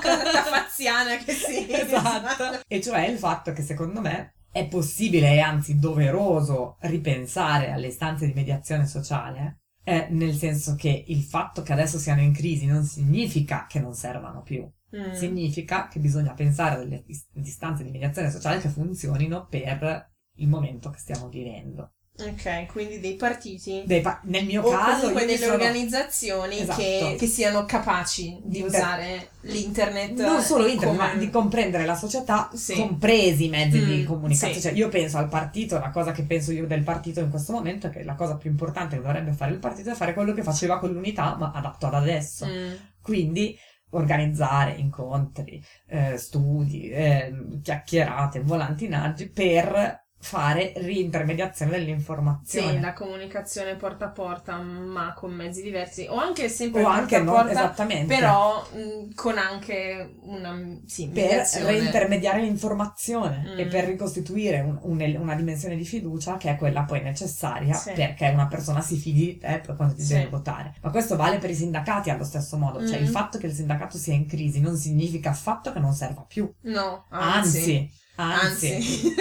[0.00, 1.66] Con la tafaziana che sì.
[1.70, 2.60] esatto.
[2.66, 8.26] E cioè il fatto che secondo me è possibile e anzi doveroso ripensare alle istanze
[8.26, 12.84] di mediazione sociale eh, nel senso che il fatto che adesso siano in crisi non
[12.84, 14.68] significa che non servano più.
[14.94, 15.12] Mm.
[15.12, 20.48] Significa che bisogna pensare a delle is- distanze di mediazione sociale che funzionino per il
[20.48, 21.92] momento che stiamo vivendo.
[22.14, 26.78] Ok, quindi dei partiti Dei pa- nel mio o caso, comunque delle sono- organizzazioni Esatto.
[26.78, 31.86] che, che siano capaci di Di- usare l'internet non solo internet, come- ma di comprendere
[31.86, 32.74] la società, Sì.
[32.74, 34.54] compresi i mezzi di Mm, comunicazione.
[34.54, 34.60] sì.
[34.60, 37.86] Cioè, io penso al partito, la cosa che penso io del partito in questo momento
[37.86, 40.42] è che la cosa più importante che dovrebbe fare il partito è fare quello che
[40.42, 42.44] faceva con l'unità, ma adatto ad adesso.
[42.46, 42.72] Mm.
[43.00, 43.56] Quindi
[43.92, 52.72] organizzare incontri, eh, studi, eh, chiacchierate, volantinaggi per fare reintermediazione dell'informazione.
[52.74, 57.20] Sì, la comunicazione porta a porta, ma con mezzi diversi, o anche sempre o anche
[57.24, 58.14] porta, esattamente.
[58.14, 60.56] però mh, con anche una
[60.86, 63.58] sì, per reintermediare l'informazione Mm.
[63.58, 67.90] e per ricostituire un- un- una dimensione di fiducia che è quella poi necessaria Sì.
[67.92, 70.14] perché una persona si fidi di te quando ti Sì.
[70.14, 70.74] deve votare.
[70.82, 73.02] Ma questo vale per i sindacati allo stesso modo, cioè Mm.
[73.02, 76.48] il fatto che il sindacato sia in crisi non significa affatto che non serva più,
[76.62, 77.58] No, anzi.
[77.58, 78.74] anzi, anzi.
[78.74, 79.14] Anzi.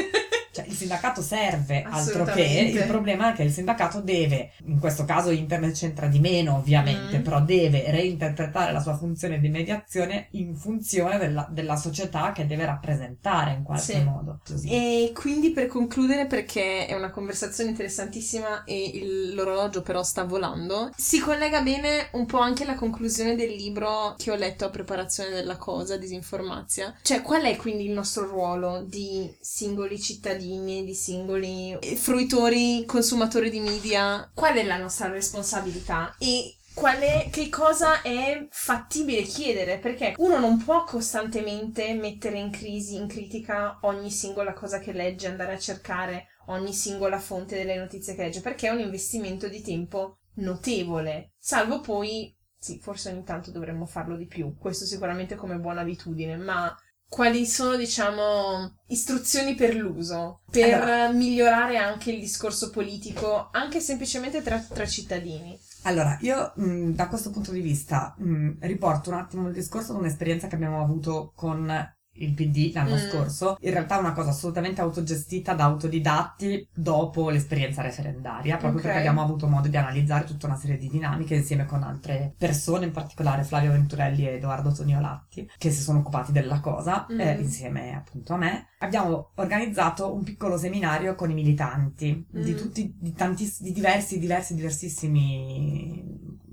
[0.51, 2.41] Cioè, il sindacato serve, altro che
[2.73, 7.19] il problema è che il sindacato deve, in questo caso internet c'entra di meno ovviamente,
[7.19, 7.21] Mm.
[7.23, 12.65] però deve reinterpretare la sua funzione di mediazione in funzione della, della società che deve
[12.65, 14.03] rappresentare in qualche Sì.
[14.03, 14.39] modo.
[14.45, 14.69] Così.
[14.69, 20.91] E quindi per concludere, perché è una conversazione interessantissima e il- l'orologio però sta volando,
[20.97, 25.29] si collega bene un po' anche la conclusione del libro che ho letto a preparazione
[25.29, 26.93] della cosa, Disinformazia.
[27.01, 33.59] Cioè, qual è quindi il nostro ruolo di singoli cittadini, di singoli fruitori, consumatori di
[33.59, 34.29] media?
[34.33, 36.15] Qual è la nostra responsabilità?
[36.17, 39.77] E Qual è, che cosa è fattibile chiedere?
[39.77, 45.27] Perché uno non può costantemente mettere in crisi, in critica ogni singola cosa che legge,
[45.27, 49.61] andare a cercare ogni singola fonte delle notizie che legge, perché è un investimento di
[49.61, 51.33] tempo notevole.
[51.37, 56.37] Salvo poi, sì, forse ogni tanto dovremmo farlo di più, questo sicuramente come buona abitudine,
[56.37, 56.73] ma
[57.11, 61.11] quali sono, diciamo, istruzioni per l'uso, per Allora.
[61.11, 65.59] migliorare anche il discorso politico, anche semplicemente tra, tra cittadini?
[65.83, 69.99] Allora, io mh, da questo punto di vista mh, riporto un attimo il discorso ad
[69.99, 71.67] un'esperienza che abbiamo avuto con
[72.15, 73.09] il PD l'anno Mm.
[73.09, 78.85] scorso, in realtà una cosa assolutamente autogestita da autodidatti dopo l'esperienza referendaria, proprio Ok.
[78.85, 82.85] perché abbiamo avuto modo di analizzare tutta una serie di dinamiche insieme con altre persone,
[82.85, 87.19] in particolare Flavio Venturelli e Edoardo Toniolatti, che si sono occupati della cosa, Mm.
[87.19, 88.67] eh, insieme appunto a me.
[88.79, 92.57] Abbiamo organizzato un piccolo seminario con i militanti di Mm.
[92.57, 96.03] tutti, di tantiss- di diversi, diversi, diversissimi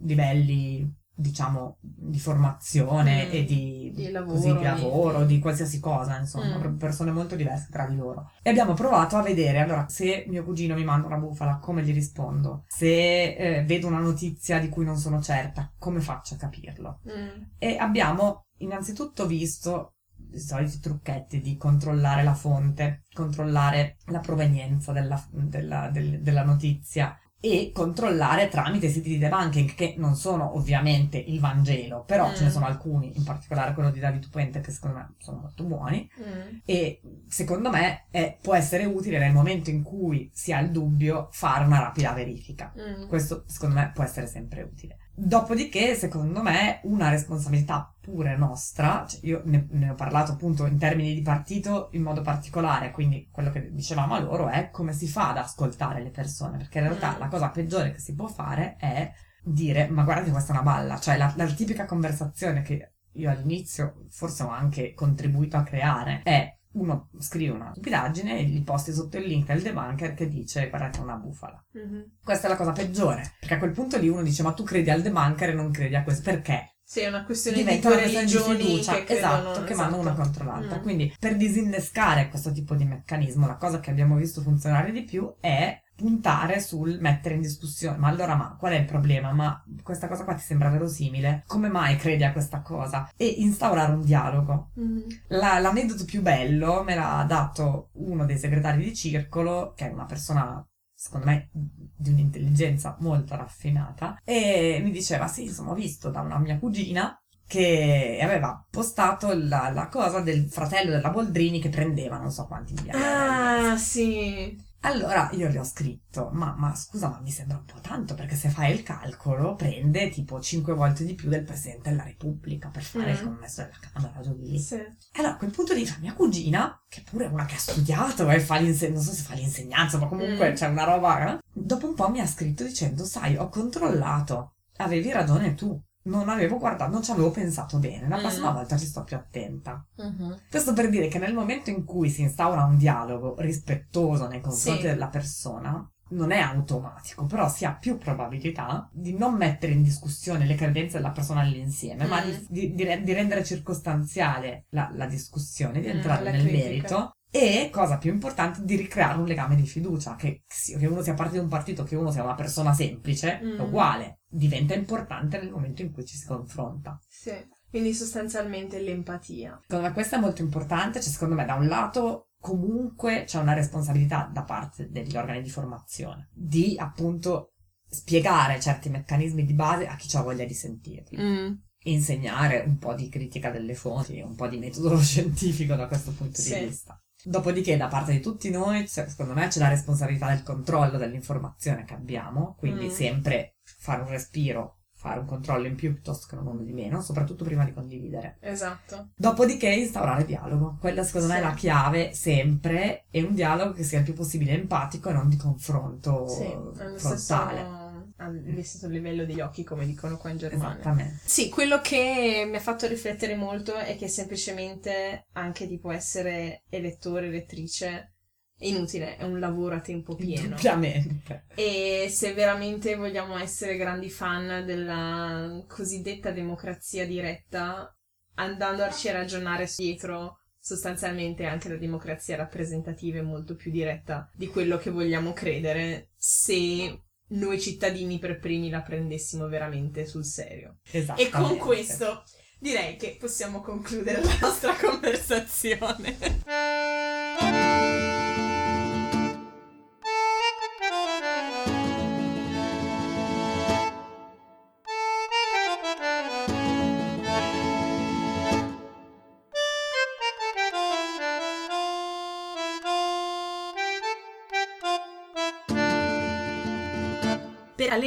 [0.02, 3.30] livelli diciamo di formazione Mm.
[3.32, 6.76] e di, Di lavoro, così, di lavoro, di qualsiasi cosa, insomma, Mm.
[6.76, 8.30] persone molto diverse tra di loro.
[8.40, 11.92] E abbiamo provato a vedere, allora, se mio cugino mi manda una bufala, come gli
[11.92, 12.64] rispondo?
[12.68, 17.00] Se eh, vedo una notizia di cui non sono certa, come faccio a capirlo?
[17.10, 17.42] Mm.
[17.58, 19.94] E abbiamo innanzitutto visto
[20.32, 27.18] i soliti trucchetti di controllare la fonte, controllare la provenienza della, della- del- della notizia
[27.40, 32.34] e controllare tramite siti di debunking che non sono ovviamente il Vangelo, però Mm.
[32.34, 35.62] ce ne sono alcuni, in particolare quello di David Puente che secondo me sono molto
[35.64, 36.56] buoni Mm.
[36.64, 41.28] e secondo me è- può essere utile nel momento in cui si ha il dubbio
[41.30, 42.72] fare una rapida verifica.
[42.76, 43.06] Mm.
[43.06, 44.96] Questo secondo me può essere sempre utile.
[45.20, 50.78] Dopodiché, secondo me, una responsabilità pure nostra, cioè io ne, ne ho parlato appunto in
[50.78, 55.08] termini di partito in modo particolare, quindi quello che dicevamo a loro è come si
[55.08, 57.18] fa ad ascoltare le persone, perché in realtà Mm.
[57.18, 59.10] la cosa peggiore che si può fare è
[59.42, 63.30] dire ma guarda che questa è una balla, cioè la, la tipica conversazione che io
[63.30, 68.92] all'inizio forse ho anche contribuito a creare è uno scrive una stupidaggine e gli posti
[68.92, 71.64] sotto il link del debunker che dice guarda che è una bufala.
[71.72, 72.16] Mhm.
[72.22, 74.90] Questa è la cosa peggiore, perché a quel punto lì uno dice ma tu credi
[74.90, 76.72] al debunker e non credi a questo, perché?
[76.88, 80.12] Sì, è una questione Diventa di questione di fiducia, che credono, esatto, che vanno una
[80.12, 80.22] esatto.
[80.22, 80.78] contro l'altra.
[80.78, 80.82] Mm.
[80.82, 85.34] Quindi per disinnescare questo tipo di meccanismo, la cosa che abbiamo visto funzionare di più
[85.38, 87.96] è puntare sul mettere in discussione.
[87.98, 89.32] Ma allora, ma qual è il problema?
[89.32, 91.42] Ma questa cosa qua ti sembra verosimile?
[91.46, 93.10] Come mai credi a questa cosa?
[93.16, 94.70] E instaurare un dialogo.
[94.74, 95.04] Mhm.
[95.28, 100.04] La- l'aneddoto più bello me l'ha dato uno dei segretari di circolo, che è una
[100.04, 106.20] persona, secondo me, di un'intelligenza molto raffinata, e mi diceva, sì, insomma, ho visto da
[106.20, 112.18] una mia cugina che aveva postato la, la cosa del fratello della Boldrini che prendeva
[112.18, 113.02] non so quanti miliardi.
[113.02, 114.66] Ah, sì.
[114.82, 118.36] Allora io gli ho scritto, ma, ma, scusa, ma mi sembra un po' tanto perché
[118.36, 122.82] se fai il calcolo prende tipo 5 volte di più del Presidente della Repubblica per
[122.82, 123.14] fare mm.
[123.14, 124.58] il commesso della Camera Giovanile.
[124.58, 124.74] Sì.
[124.76, 127.58] E allora a quel punto di vista mia cugina, che pure è una che ha
[127.58, 130.54] studiato e fa l'insegnanza, non so se fa l'insegnanza, ma comunque mm.
[130.54, 131.38] c'è una roba, eh?
[131.52, 136.58] dopo un po' mi ha scritto dicendo, sai, ho controllato, avevi ragione tu non avevo
[136.58, 138.08] guardato, non ci avevo pensato bene.
[138.08, 138.54] La prossima mm.
[138.54, 139.84] volta ci sto più attenta.
[140.00, 140.32] Mm-hmm.
[140.50, 144.80] Questo per dire che nel momento in cui si instaura un dialogo rispettoso nei confronti
[144.80, 144.86] sì.
[144.86, 150.46] della persona, non è automatico, però si ha più probabilità di non mettere in discussione
[150.46, 152.08] le credenze della persona all'insieme, mm.
[152.08, 156.64] ma di, di, di, rendere circostanziale la, la discussione, di mm, entrare mm, nel critica.
[156.64, 161.14] merito e, cosa più importante, di ricreare un legame di fiducia, che, che uno sia
[161.14, 163.58] parte di un partito, che uno sia una persona semplice, mm.
[163.58, 166.98] è uguale, diventa importante nel momento in cui ci si confronta.
[167.06, 167.34] Sì,
[167.68, 169.58] quindi sostanzialmente l'empatia.
[169.62, 173.52] Secondo me questo è molto importante, cioè secondo me da un lato comunque c'è una
[173.52, 179.96] responsabilità da parte degli organi di formazione di appunto spiegare certi meccanismi di base a
[179.96, 181.18] chi ha voglia di sentirli.
[181.20, 181.52] Mm
[181.84, 186.40] insegnare un po' di critica delle fonti, un po' di metodo scientifico da questo punto
[186.40, 186.54] sì.
[186.54, 187.00] di vista.
[187.24, 191.94] Dopodiché, da parte di tutti noi, secondo me c'è la responsabilità del controllo dell'informazione che
[191.94, 192.90] abbiamo, quindi mm.
[192.90, 197.44] sempre fare un respiro, fare un controllo in più piuttosto che uno di meno, soprattutto
[197.44, 198.38] prima di condividere.
[198.40, 199.10] Esatto.
[199.16, 200.76] Dopodiché instaurare dialogo.
[200.80, 201.32] Quella secondo sì.
[201.32, 205.12] me è la chiave sempre, e un dialogo che sia il più possibile empatico e
[205.12, 206.98] non di confronto sì, frontale.
[206.98, 207.87] Stesso
[208.18, 210.74] allo stesso livello degli occhi, come dicono qua in Germania.
[210.74, 211.20] Esattamente.
[211.24, 217.26] Sì, quello che mi ha fatto riflettere molto è che semplicemente anche tipo essere elettore,
[217.26, 218.14] elettrice
[218.56, 220.56] è inutile, è un lavoro a tempo pieno.
[220.56, 221.44] Ovviamente.
[221.54, 227.96] E se veramente vogliamo essere grandi fan della cosiddetta democrazia diretta,
[228.34, 234.76] andandoci a ragionare dietro sostanzialmente anche la democrazia rappresentativa è molto più diretta di quello
[234.76, 240.78] che vogliamo credere se noi cittadini per primi la prendessimo veramente sul serio.
[240.90, 241.20] Esatto.
[241.20, 242.22] E con questo
[242.58, 246.16] direi che possiamo concludere la nostra conversazione.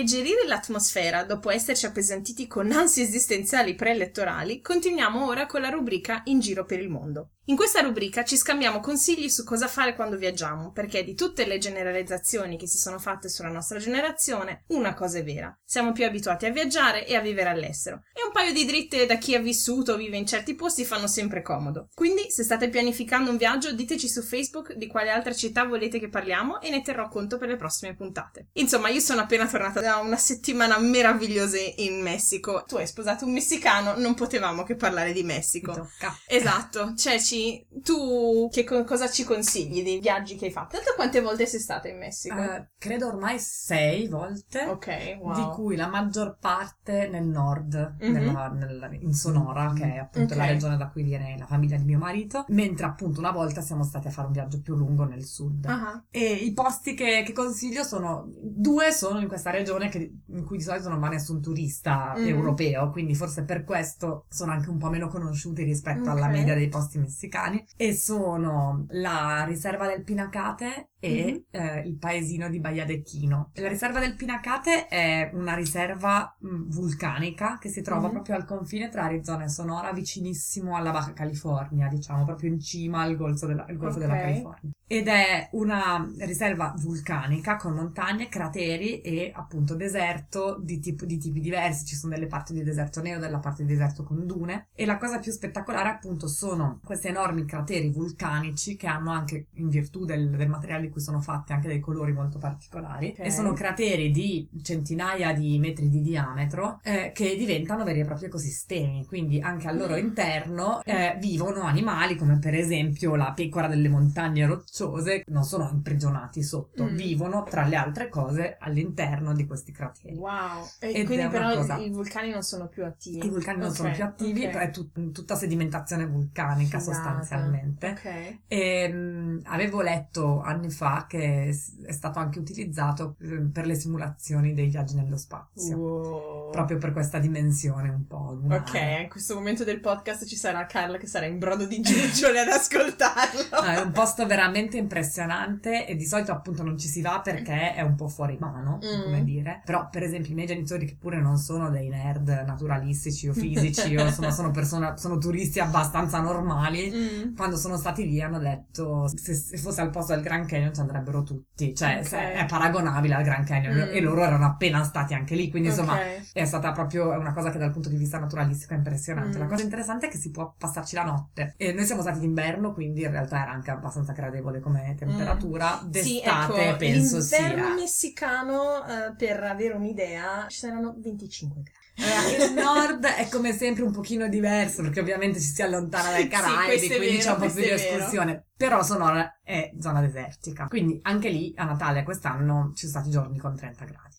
[0.02, 6.40] Alleggerire l'atmosfera, dopo esserci appesantiti con ansie esistenziali preelettorali, continuiamo ora con la rubrica In
[6.40, 7.34] giro per il mondo.
[7.52, 11.58] In questa rubrica ci scambiamo consigli su cosa fare quando viaggiamo, perché di tutte le
[11.58, 15.54] generalizzazioni che si sono fatte sulla nostra generazione, una cosa è vera.
[15.66, 18.04] Siamo più abituati a viaggiare e a vivere all'estero.
[18.14, 21.08] E un paio di dritte da chi ha vissuto o vive in certi posti fanno
[21.08, 21.90] sempre comodo.
[21.94, 26.08] Quindi, se state pianificando un viaggio, diteci su Facebook di quale altra città volete che
[26.08, 28.48] parliamo e ne terrò conto per le prossime puntate.
[28.54, 32.64] Insomma, io sono appena tornata da una settimana meravigliosa in Messico.
[32.66, 35.74] Tu hai sposato un messicano, non potevamo che parlare di Messico.
[35.74, 36.18] Tocca.
[36.28, 37.40] Esatto, cioè ci
[37.84, 40.76] tu che co- cosa ci consigli dei viaggi che hai fatto?
[40.76, 42.36] Tanto quante volte sei stata in Messico?
[42.36, 44.64] Uh, credo ormai sei volte.
[44.66, 45.34] Ok, wow.
[45.34, 48.14] Di cui la maggior parte nel nord, mm-hmm.
[48.14, 50.46] nella, nella, in Sonora, che è appunto okay.
[50.46, 53.84] la regione da cui viene la famiglia di mio marito, mentre appunto una volta siamo
[53.84, 55.66] stati a fare un viaggio più lungo nel sud.
[55.66, 56.04] Uh-huh.
[56.10, 60.58] E i posti che, che, consiglio sono, due sono in questa regione che, in cui
[60.58, 62.28] di solito non va nessun turista mm-hmm.
[62.28, 66.14] europeo, quindi forse per questo sono anche un po' meno conosciuti rispetto okay.
[66.14, 71.68] alla media dei posti messicani messicani e sono la riserva del Pinacate e mm-hmm.
[71.68, 73.50] eh, il paesino di Baia de Chino.
[73.56, 78.12] La riserva del Pinacate è una riserva mh, vulcanica che si trova mm-hmm.
[78.12, 83.02] proprio al confine tra Arizona e Sonora, vicinissimo alla Baja California, diciamo proprio in cima
[83.02, 84.00] al golfo della, golfo okay.
[84.00, 84.72] della California.
[84.92, 91.40] Ed è una riserva vulcanica con montagne, crateri e appunto deserto di, tipo, di tipi
[91.40, 91.86] diversi.
[91.86, 94.68] Ci sono delle parti di deserto nero, della parte di deserto con dune.
[94.76, 99.70] E la cosa più spettacolare appunto sono questi enormi crateri vulcanici che hanno anche in
[99.70, 103.26] virtù del, del materiale cui sono fatte anche dei colori molto particolari okay.
[103.26, 108.26] e sono crateri di centinaia di metri di diametro eh, che diventano veri e propri
[108.26, 109.98] ecosistemi, quindi anche al loro mm.
[109.98, 116.44] interno eh, vivono animali come per esempio la pecora delle montagne rocciose, non sono imprigionati
[116.44, 116.96] sotto, mm.
[116.96, 120.16] vivono tra le altre cose all'interno di questi crateri.
[120.16, 121.78] Wow, e Ed quindi però cosa...
[121.78, 123.26] i vulcani non sono più attivi.
[123.26, 123.68] I vulcani okay.
[123.68, 124.68] non sono più attivi, okay.
[124.68, 126.94] è tut- tutta sedimentazione vulcanica Figata.
[126.94, 128.40] sostanzialmente.
[128.48, 133.76] E mh, avevo letto anni fa che s- è stato anche utilizzato eh, per le
[133.76, 135.78] simulazioni dei viaggi nello spazio.
[135.78, 136.50] Wow.
[136.52, 138.60] Proprio per questa dimensione un po' lunare.
[138.62, 142.39] Ok, in questo momento del podcast ci sarà Carla che sarà in brodo di giuggiole
[142.39, 143.39] ad ascoltarlo.
[143.51, 147.74] No, è un posto veramente impressionante e di solito appunto non ci si va perché
[147.74, 149.03] è un po' fuori mano, Mm.
[149.03, 149.62] come dire.
[149.66, 153.95] Però per esempio i miei genitori che pure non sono dei nerd naturalistici o fisici
[153.95, 157.36] o insomma sono persone, sono turisti abbastanza normali, Mm.
[157.36, 160.80] quando sono stati lì hanno detto se, se fosse al posto del Grand Canyon ci
[160.82, 162.05] andrebbero tutti, cioè Ok.
[162.05, 163.93] se- è paragonabile al Grand Canyon Mm.
[163.93, 166.32] e loro erano appena stati anche lì, quindi insomma Ok.
[166.34, 169.38] è stata proprio una cosa che dal punto di vista naturalistico è impressionante.
[169.38, 169.41] Mm.
[169.41, 171.53] La cosa interessante è che si può passarci la notte.
[171.57, 175.80] E noi siamo stati d'inverno, quindi in realtà era anche abbastanza gradevole come temperatura.
[175.82, 177.74] Sì, D'estate ecco, penso l'inverno sia.
[177.76, 181.80] messicano, eh, per avere un'idea, ci saranno 25 gradi.
[181.96, 186.24] Eh, il nord è come sempre un pochino diverso perché ovviamente ci si allontana dai
[186.24, 188.46] Sì, Caraibi, è quindi vero, c'è un po' più di escursione.
[188.56, 190.68] Però Sonora è zona desertica.
[190.68, 194.16] Quindi anche lì a Natale quest'anno ci sono stati giorni con 30 gradi.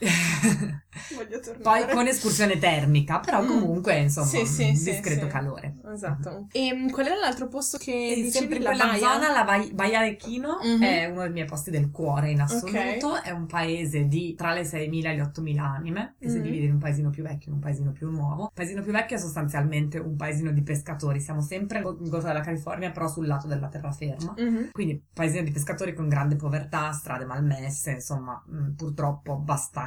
[1.14, 1.62] Voglio tornare.
[1.86, 3.46] Poi con escursione termica, però Mm.
[3.46, 5.30] comunque insomma Sì, sì, discreto sì.
[5.32, 5.76] calore.
[5.92, 6.46] Esatto.
[6.52, 8.30] E mm, qual era l'altro posto che E dicevi?
[8.30, 8.98] sempre La quella Baia?
[9.12, 10.82] zona, la Baia Chino Mhm.
[10.82, 13.08] è uno dei miei posti del cuore in assoluto.
[13.08, 13.22] Ok.
[13.22, 16.42] È un paese di tra le 6.000 e le 8.000 anime, che si Mhm.
[16.42, 18.44] divide in un paesino più vecchio e un paesino più nuovo.
[18.44, 21.20] Il paesino più vecchio è sostanzialmente un paesino di pescatori.
[21.20, 24.34] Siamo sempre in Golfo della California, però sul lato della terraferma.
[24.36, 24.68] Mhm.
[24.72, 29.86] Quindi paesino di pescatori con grande povertà, strade malmesse, insomma, mh, purtroppo abbastanza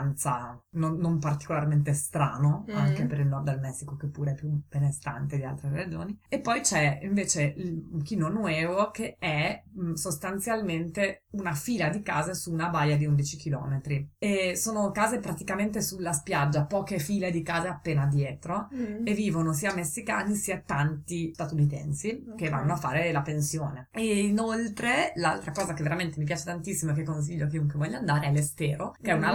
[0.72, 2.76] non, non particolarmente strano, Mm.
[2.76, 6.18] anche per il nord del Messico che pure è più benestante di altre regioni.
[6.30, 12.34] E poi c'è invece il Quino Nuevo che è mh, sostanzialmente una fila di case
[12.34, 13.82] su una baia di 11 km.
[14.18, 19.06] E sono case praticamente sulla spiaggia, poche file di case appena dietro Mm.
[19.06, 22.49] e vivono sia messicani sia tanti statunitensi che Ok.
[22.52, 23.88] vanno a fare la pensione.
[23.91, 27.97] E inoltre l'altra cosa che veramente mi piace tantissimo e che consiglio a chiunque voglia
[27.97, 29.34] andare è l'Estero, che è una Mhm.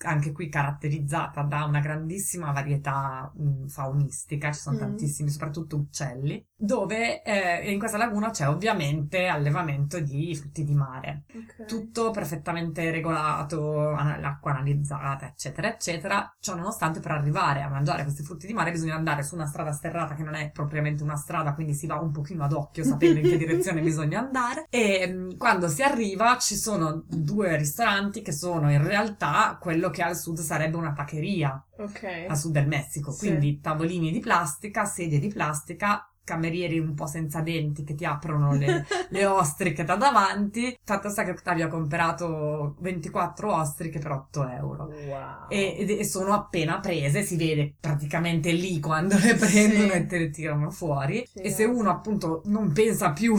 [0.00, 4.78] Anche qui caratterizzata da una grandissima varietà mh, faunistica, ci sono Mhm.
[4.78, 11.22] tantissimi, soprattutto uccelli, dove eh, in questa laguna c'è ovviamente allevamento di frutti di mare
[11.34, 11.64] Ok.
[11.66, 16.34] tutto perfettamente regolato, l'acqua analizzata, eccetera, eccetera.
[16.40, 19.72] Ciò nonostante per arrivare a mangiare questi frutti di mare bisogna andare su una strada
[19.72, 23.20] sterrata che non è propriamente una strada, quindi si va un pochino ad occhio sapendo
[23.20, 24.66] in che direzione bisogna andare.
[24.70, 30.02] E mh, quando si arriva ci sono due ristoranti che sono in realtà quello che
[30.02, 32.24] al sud sarebbe una tacheria Ok.
[32.26, 33.28] a sud del Messico, Sì.
[33.28, 38.52] quindi tavolini di plastica, sedie di plastica, camerieri un po' senza denti che ti aprono
[38.54, 40.78] le, le ostriche da davanti.
[40.84, 44.84] Fatto sta che Ottavio ha comprato 24 ostriche per 8 euro.
[44.84, 45.48] Wow.
[45.48, 49.96] E, e sono appena prese, si vede praticamente lì quando le prendono Sì.
[49.96, 51.24] e te le tirano fuori.
[51.26, 51.40] Sì.
[51.40, 53.34] E se uno appunto non pensa più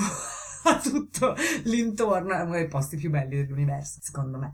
[0.64, 4.54] a tutto l'intorno, è uno dei posti più belli dell'universo, secondo me.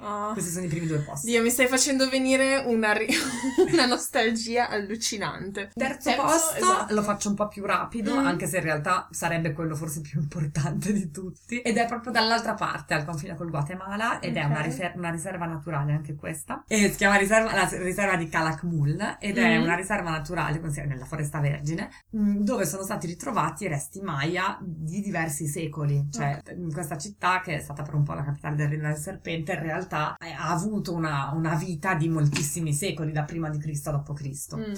[0.00, 0.30] Ah.
[0.32, 1.26] Questi sono i primi due posti.
[1.30, 3.08] Dio, mi stai facendo venire una, ri-
[3.72, 5.70] una nostalgia allucinante.
[5.74, 6.94] Terzo, posto esatto.
[6.94, 8.26] lo faccio un po' più rapido, Mm.
[8.26, 11.60] anche se in realtà sarebbe quello forse più importante di tutti.
[11.60, 14.50] Ed è proprio dall'altra parte, al confine col Guatemala, ed è Ok.
[14.50, 16.64] una, riser- una riserva naturale anche questa.
[16.66, 19.62] E si chiama riserva, la riserva di Calakmul, ed è Mm.
[19.62, 25.43] una riserva naturale, nella foresta vergine, mh, dove sono stati ritrovati resti Maya di diversi
[25.46, 26.08] secoli.
[26.10, 28.96] Cioè, in questa città, che è stata per un po' la capitale del Regno del
[28.96, 33.58] Serpente, in realtà eh, ha avuto una, una vita di moltissimi secoli, da prima di
[33.58, 34.72] Cristo a dopo Cristo Mm.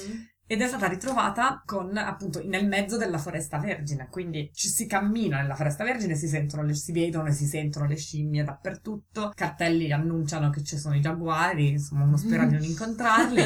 [0.47, 4.09] Ed è stata ritrovata con appunto nel mezzo della foresta vergine.
[4.11, 7.87] Quindi ci si cammina nella foresta vergine si sentono le, si vedono e si sentono
[7.87, 9.33] le scimmie dappertutto.
[9.35, 13.43] Cartelli annunciano che ci sono i giaguari insomma uno spera di non incontrarli.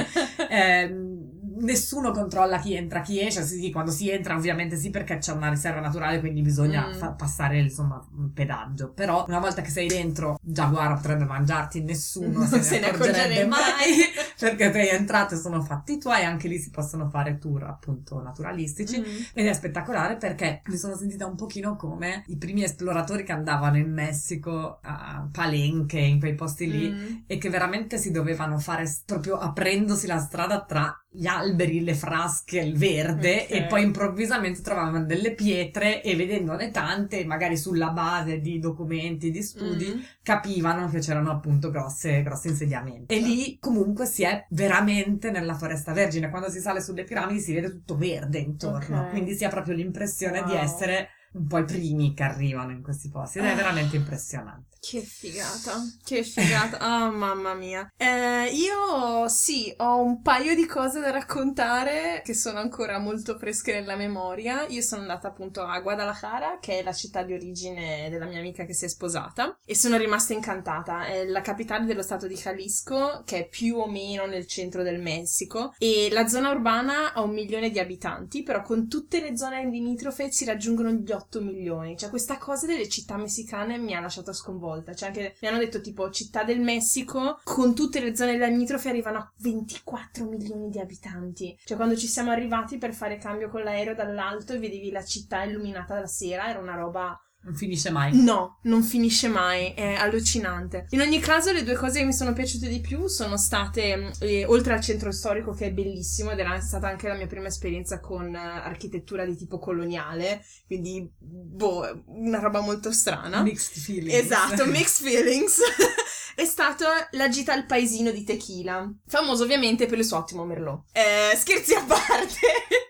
[0.51, 3.43] Ehm, nessuno controlla chi entra chi esce.
[3.45, 6.93] Sì, sì, quando si entra ovviamente sì perché c'è una riserva naturale quindi bisogna Mm.
[6.95, 8.93] fa- passare insomma un pedaggio.
[8.93, 11.83] Però una volta che sei dentro giaguaro potrebbe mangiarti.
[11.83, 14.01] Nessuno se, Se ne accorgerebbe mai
[14.41, 18.99] perché sei entrato e sono fatti tuoi, anche lì si possono fare tour appunto naturalistici.
[18.99, 19.05] Mm.
[19.35, 23.77] Ed è spettacolare perché mi sono sentita un pochino come i primi esploratori che andavano
[23.77, 27.17] in Messico a Palenque, in quei posti lì, Mm.
[27.27, 32.61] e che veramente si dovevano fare proprio aprendosi la strada tra gli alberi, le frasche,
[32.61, 33.51] il verde Ok.
[33.55, 39.43] e poi improvvisamente trovavano delle pietre e vedendone tante, magari sulla base di documenti, di
[39.43, 40.01] studi, Mm.
[40.23, 43.13] capivano che c'erano appunto grosse, grossi insediamenti.
[43.13, 46.31] E lì comunque si è veramente nella foresta vergine.
[46.31, 49.03] Quando si sale sulle piramidi si vede tutto verde intorno.
[49.03, 49.09] Ok.
[49.09, 50.61] Quindi si ha proprio l'impressione di Wow.
[50.63, 54.70] essere un po' i primi che arrivano in questi posti ed è veramente impressionante.
[54.83, 57.93] Che figata, che figata, oh mamma mia.
[57.99, 63.73] Eh, io sì, ho un paio di cose da raccontare che sono ancora molto fresche
[63.73, 64.67] nella memoria.
[64.69, 68.65] Io sono andata appunto a Guadalajara, che è la città di origine della mia amica
[68.65, 71.05] che si è sposata, e sono rimasta incantata.
[71.05, 74.99] È la capitale dello stato di Jalisco, che è più o meno nel centro del
[74.99, 79.63] Messico, e la zona urbana ha un milione di abitanti, però con tutte le zone
[79.69, 81.99] limitrofe si raggiungono gli 8 milioni.
[81.99, 84.95] Cioè questa cosa delle città messicane mi ha lasciato sconvolta volta.
[84.95, 89.19] Cioè, anche mi hanno detto tipo città del Messico con tutte le zone limitrofe arrivano
[89.19, 91.57] a 24 milioni di abitanti.
[91.65, 95.43] Cioè, quando ci siamo arrivati per fare cambio con l'aereo dall'alto e vedevi la città
[95.43, 98.23] illuminata la sera, era una roba non finisce mai.
[98.23, 100.87] No, non finisce mai, è allucinante.
[100.91, 104.45] In ogni caso, le due cose che mi sono piaciute di più sono state, eh,
[104.45, 107.99] oltre al centro storico che è bellissimo ed era stata anche la mia prima esperienza
[107.99, 113.41] con uh, architettura di tipo coloniale, quindi, boh, una roba molto strana.
[113.43, 114.15] Mixed feelings.
[114.15, 115.61] Esatto, mixed feelings.
[116.37, 120.85] è stato la gita al paesino di Tequila, famoso ovviamente per il suo ottimo merlot.
[120.93, 122.39] Eh, scherzi a parte.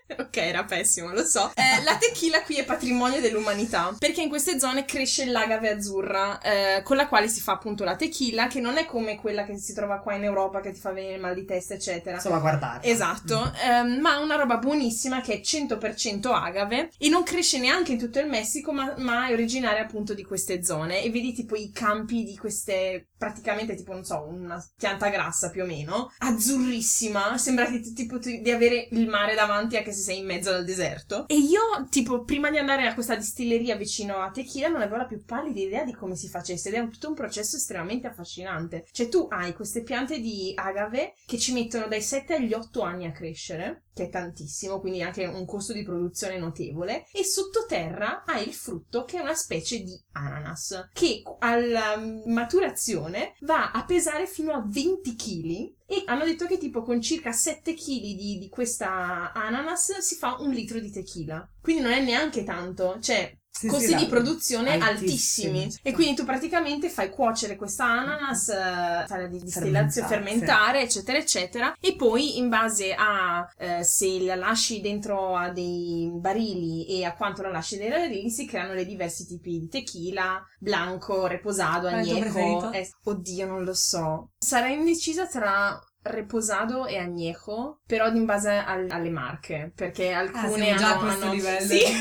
[0.17, 1.51] ok, era pessimo, lo so.
[1.55, 6.81] Eh, la tequila qui è patrimonio dell'umanità perché in queste zone cresce l'agave azzurra eh,
[6.83, 9.73] con la quale si fa appunto la tequila che non è come quella che si
[9.73, 12.19] trova qua in Europa che ti fa venire il mal di testa eccetera.
[12.19, 12.87] Solo a guardare.
[12.87, 13.99] Esatto, mm.
[13.99, 18.27] ma una roba buonissima che è 100% agave e non cresce neanche in tutto il
[18.27, 22.37] Messico ma, ma è originaria appunto di queste zone e vedi tipo i campi di
[22.37, 28.17] queste praticamente tipo, non so, una pianta grassa più o meno, azzurrissima, sembra che tipo
[28.17, 31.27] di avere il mare davanti anche se sei in mezzo al deserto.
[31.27, 35.05] E io, tipo, prima di andare a questa distilleria vicino a Tequila non avevo la
[35.05, 38.87] più pallida idea di come si facesse ed è tutto un processo estremamente affascinante.
[38.91, 43.05] Cioè tu hai queste piante di agave che ci mettono dai 7 agli 8 anni
[43.05, 48.47] a crescere che è tantissimo, quindi anche un costo di produzione notevole, e sottoterra hai
[48.47, 53.10] il frutto che è una specie di ananas, che alla maturazione
[53.41, 57.73] va a pesare fino a 20 kg e hanno detto che tipo con circa 7
[57.73, 61.47] kg di, di questa ananas si fa un litro di tequila.
[61.61, 65.63] Quindi non è neanche tanto, cioè sì, costi sì, di produzione altissimi.
[65.63, 65.79] altissimi.
[65.83, 71.75] E quindi tu praticamente fai cuocere questa ananas, eh, fai la distillazione, fermentare, eccetera, eccetera.
[71.79, 77.13] E poi in base a eh, se la lasci dentro a dei barili e a
[77.13, 81.87] quanto la lasci dentro ai barili si creano le diversi tipi di tequila, blanco, reposado,
[81.87, 82.71] agnello.
[82.71, 84.29] Eh, oddio, non lo so.
[84.39, 90.71] Sarei indecisa tra reposado e agnejo, però in base al, alle marche, perché ah, alcune
[90.71, 91.33] ah, hanno, già a questo hanno...
[91.33, 91.67] livello.
[91.67, 91.81] Sì.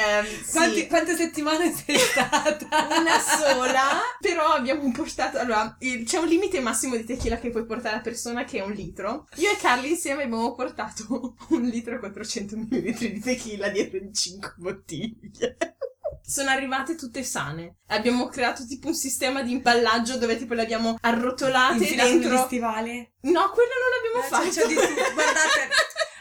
[0.00, 0.86] Um, Quanti, sì.
[0.86, 2.68] Quante settimane sei stata?
[3.00, 5.38] Una sola, però abbiamo portato.
[5.38, 8.64] Allora, il, c'è un limite massimo di tequila che puoi portare a persona che è
[8.64, 9.26] un litro.
[9.36, 14.14] Io e Carly insieme abbiamo portato un litro e 400 ml di tequila dietro in
[14.14, 15.56] 5 bottiglie
[16.28, 17.78] sono arrivate tutte sane.
[17.86, 22.30] Abbiamo creato tipo un sistema di imballaggio dove tipo le abbiamo arrotolate Infilato dentro.
[22.30, 23.12] Negli stivali?
[23.22, 24.48] No, quello non l'abbiamo eh, fatto.
[24.50, 25.68] C'è di Guardate,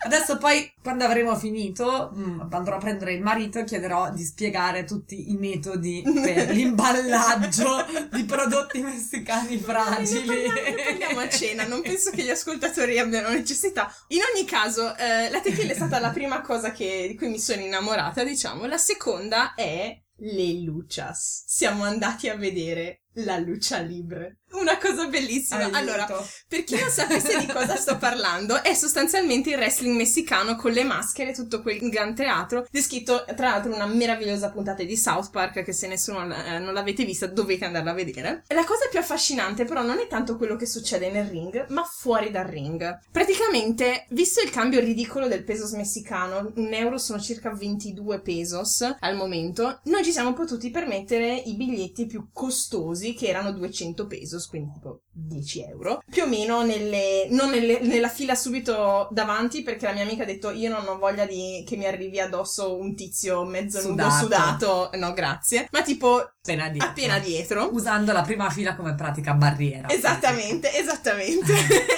[0.08, 4.86] Adesso poi, quando avremo finito, mm, andrò a prendere il marito e chiederò di spiegare
[4.86, 10.46] tutti i metodi per l'imballaggio di prodotti messicani fragili.
[10.88, 13.94] Andiamo a cena, non penso che gli ascoltatori abbiano necessità.
[14.08, 17.40] In ogni caso, eh, la tequila è stata la prima cosa che, di cui mi
[17.40, 18.66] sono innamorata, diciamo.
[18.66, 21.44] La seconda è le luchas.
[21.48, 24.40] Siamo andati a vedere la lucha libre.
[24.52, 25.64] Una cosa bellissima.
[25.64, 25.78] Aiuto.
[25.78, 30.72] Allora, per chi non sapesse di cosa sto parlando, è sostanzialmente il wrestling messicano con
[30.72, 35.64] le maschere, tutto quel gran teatro, descritto tra l'altro una meravigliosa puntata di South Park
[35.64, 38.44] che se nessuno eh, non l'avete vista dovete andarla a vedere.
[38.48, 42.32] La cosa più affascinante però non è tanto quello che succede nel ring, ma fuori
[42.32, 43.00] dal ring.
[43.12, 49.16] Praticamente, visto il cambio ridicolo del pesos messicano, un euro sono circa 22 pesos al
[49.16, 54.72] momento, noi ci siamo potuti permettere i biglietti più costosi che erano 200 pesos quindi
[54.74, 59.94] tipo 10 euro, più o meno nelle, non nelle, nella fila subito davanti perché la
[59.94, 63.44] mia amica ha detto io non ho voglia di, che mi arrivi addosso un tizio
[63.44, 64.14] mezzo sudato.
[64.14, 66.18] nudo sudato, no grazie, ma tipo
[66.48, 66.90] appena dietro.
[66.90, 67.70] appena dietro.
[67.74, 69.90] Usando la prima fila come pratica barriera.
[69.90, 71.54] Esattamente, esattamente.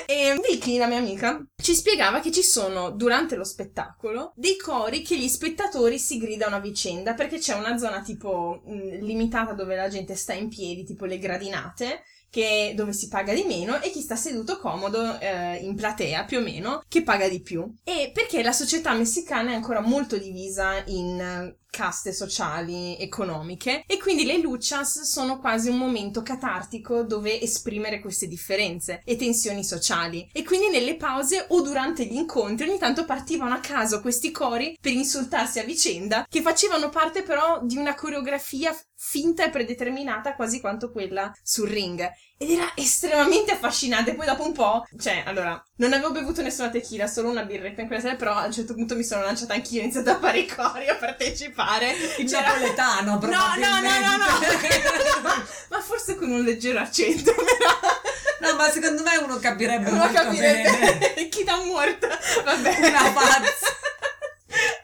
[0.08, 5.02] e Vicky, la mia amica, ci spiegava che ci sono durante lo spettacolo dei cori
[5.02, 9.76] che gli spettatori si gridano a vicenda perché c'è una zona tipo mh, limitata dove
[9.76, 13.90] la gente sta in piedi, tipo le gradinate che, dove si paga di meno e
[13.90, 17.66] chi sta seduto comodo eh, in platea più o meno che paga di più.
[17.84, 23.84] E perché la società messicana è ancora molto divisa in caste sociali, economiche.
[23.86, 29.64] E quindi le luchas sono quasi un momento catartico dove esprimere queste differenze e tensioni
[29.64, 30.28] sociali.
[30.34, 34.78] E quindi nelle pause o durante gli incontri ogni tanto partivano a caso questi cori
[34.80, 40.60] per insultarsi a vicenda che facevano parte però di una coreografia finta e predeterminata quasi
[40.60, 42.08] quanto quella sul ring
[42.42, 44.16] ed era estremamente affascinante.
[44.16, 47.88] Poi dopo un po', cioè, allora, non avevo bevuto nessuna tequila, solo una birretta in
[47.88, 50.40] quella sera, però a un certo punto mi sono lanciata anch'io, ho iniziato a fare
[50.40, 51.92] i cori, a partecipare.
[52.18, 52.48] Il C'era...
[52.48, 53.68] napoletano, probabilmente.
[53.68, 55.44] No, no, no, no, no.
[55.70, 57.36] Ma forse con un leggero accento,
[58.40, 61.28] No, ma secondo me uno capirebbe uno molto capirebbe bene.
[61.28, 62.08] Chi da morta,
[62.46, 62.88] vabbè.
[62.88, 63.68] Una pazza.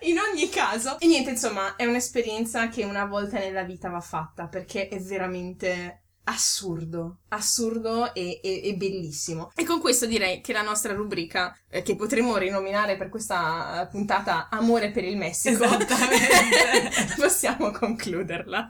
[0.01, 4.47] In ogni caso, e niente, insomma, è un'esperienza che una volta nella vita va fatta
[4.47, 9.51] perché è veramente assurdo, assurdo e, e, e, bellissimo.
[9.55, 14.49] E con questo direi che la nostra rubrica, eh, che potremmo rinominare per questa puntata
[14.49, 15.65] Amore per il Messico,
[17.17, 18.67] possiamo concluderla.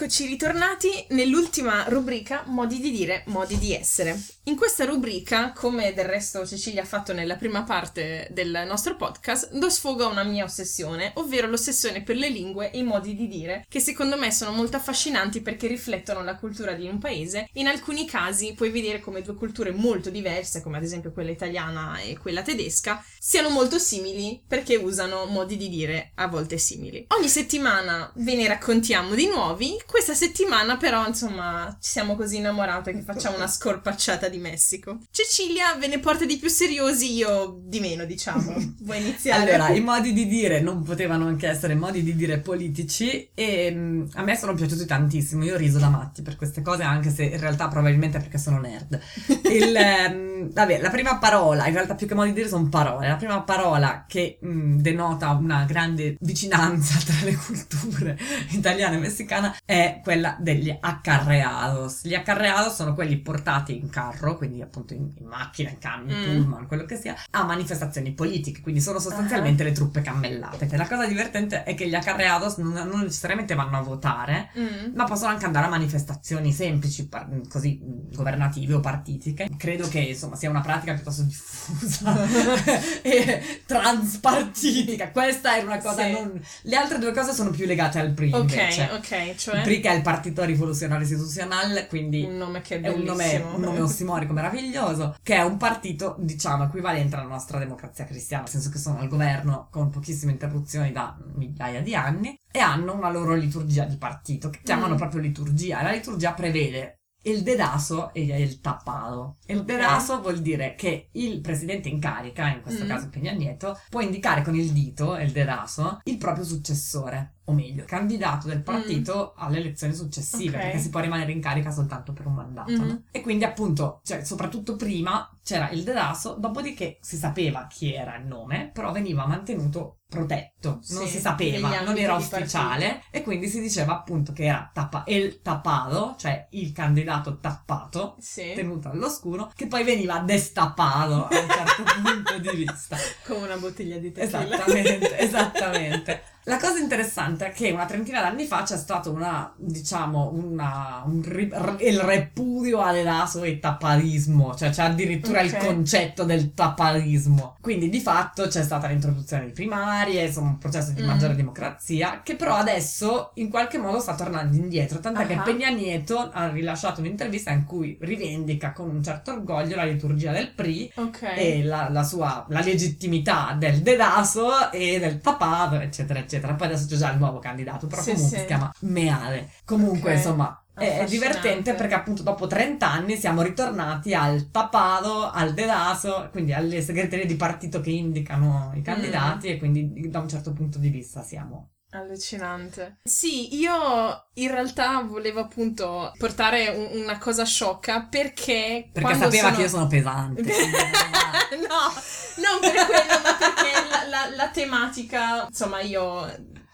[0.00, 4.16] Eccoci ritornati nell'ultima rubrica Modi di dire, modi di essere.
[4.44, 9.52] In questa rubrica, come del resto Cecilia ha fatto nella prima parte del nostro podcast,
[9.54, 13.26] do sfogo a una mia ossessione, ovvero l'ossessione per le lingue e i modi di
[13.26, 17.48] dire, che secondo me sono molto affascinanti perché riflettono la cultura di un paese.
[17.54, 21.98] In alcuni casi puoi vedere come due culture molto diverse, come ad esempio quella italiana
[21.98, 27.04] e quella tedesca, siano molto simili perché usano modi di dire a volte simili.
[27.08, 32.92] Ogni settimana ve ne raccontiamo di nuovi questa settimana però, insomma, ci siamo così innamorate
[32.92, 34.98] che facciamo una scorpacciata di Messico.
[35.10, 38.54] Cecilia ve ne porta di più seriosi, io di meno, diciamo.
[38.84, 39.54] Vuoi iniziare?
[39.54, 43.78] Allora, i modi di dire non potevano anche essere modi di dire politici e mh,
[43.78, 45.42] mm, a me sono piaciuti tantissimo.
[45.44, 48.60] Io ho riso da matti per queste cose, anche se in realtà probabilmente perché sono
[48.60, 49.00] nerd.
[49.50, 53.08] Il, um, vabbè, la prima parola, in realtà più che modi di dire sono parole.
[53.08, 58.18] La prima parola che mh, mm, denota una grande vicinanza tra le culture
[58.52, 62.04] italiana e messicana è quella degli accarreados.
[62.04, 66.24] Gli accarreados sono quelli portati in carro, quindi appunto in, in macchina, in camion, mm.
[66.24, 69.68] pullman, quello che sia, a manifestazioni politiche, quindi sono sostanzialmente uh-huh.
[69.68, 70.68] le truppe cammellate.
[70.76, 74.94] La cosa divertente è che gli accarreados non, non necessariamente vanno a votare, mm.
[74.94, 79.48] ma possono anche andare a manifestazioni semplici, par- così governative o partitiche.
[79.56, 82.16] Credo che insomma sia una pratica piuttosto diffusa
[83.02, 85.10] e transpartitica.
[85.10, 86.12] Questa è una cosa sì.
[86.12, 86.40] non...
[86.62, 88.38] Le altre due cose sono più legate al primo.
[88.38, 88.88] Ok, invece.
[88.92, 92.88] ok, cioè PRI che è il Partito Rivoluzionario Istituzionale, quindi un nome che è, è
[92.88, 98.04] un nome, un nome ossimorico meraviglioso, che è un partito, diciamo, equivalente alla nostra democrazia
[98.04, 102.58] cristiana, nel senso che sono al governo con pochissime interruzioni da migliaia di anni e
[102.60, 104.98] hanno una loro liturgia di partito, che chiamano mm.
[104.98, 105.82] proprio liturgia.
[105.82, 106.94] La liturgia prevede
[107.24, 109.36] il dedaso e il tappato.
[109.46, 112.88] Il dedaso vuol dire che il presidente in carica, in questo mm.
[112.88, 117.84] caso Peña Nieto, può indicare con il dito, il dedaso, il proprio successore o meglio,
[117.86, 119.42] candidato del partito mm.
[119.42, 120.60] alle elezioni successive, okay.
[120.60, 122.70] perché si può rimanere in carica soltanto per un mandato.
[122.72, 122.88] Mm-hmm.
[122.88, 123.02] No?
[123.10, 128.26] E quindi, appunto, cioè, soprattutto prima c'era il dedaso, dopodiché si sapeva chi era il
[128.26, 133.60] nome, però veniva mantenuto protetto, sì, non si sapeva, non era ufficiale, e quindi si
[133.60, 138.52] diceva appunto che era tappa- il tappato, cioè il candidato tappato, sì.
[138.54, 142.96] tenuto all'oscuro, che poi veniva destappato a un certo punto di vista.
[143.26, 144.44] Come una bottiglia di tequila.
[144.44, 146.22] Esattamente, esattamente.
[146.48, 151.22] La cosa interessante è che una trentina d'anni fa c'è stato una, diciamo, una, un
[151.22, 155.46] ri- il repudio all'eraso e tapparismo, cioè c'è addirittura okay.
[155.46, 157.58] il concetto del tapparismo.
[157.60, 161.06] Quindi di fatto c'è stata l'introduzione di primarie, insomma un processo di mm.
[161.06, 165.42] maggiore democrazia, che però adesso in qualche modo sta tornando indietro, tant'è uh-huh.
[165.42, 170.32] che Peña Nieto ha rilasciato un'intervista in cui rivendica con un certo orgoglio la liturgia
[170.32, 171.36] del PRI okay.
[171.36, 176.54] e la, la, sua la legittimità del dedaso e del papato, eccetera, eccetera eccetera.
[176.54, 178.42] Poi adesso c'è già il nuovo candidato, però sì, comunque sì.
[178.42, 179.50] si chiama Meale.
[179.64, 180.16] Comunque, okay.
[180.16, 186.52] insomma, è divertente perché appunto dopo 30 anni siamo ritornati al tapado, al dedaso, quindi
[186.52, 189.50] alle segreterie di partito che indicano i candidati mm.
[189.50, 192.98] e quindi da un certo punto di vista siamo Allucinante.
[193.02, 198.90] Sì, io in realtà volevo appunto portare un, una cosa sciocca perché.
[198.92, 199.56] Perché sapeva sono...
[199.56, 200.42] che io sono pesante.
[200.42, 201.88] no,
[202.36, 203.77] non per quello, ma perché
[204.08, 205.46] la, la, tematica.
[205.46, 206.24] Insomma, io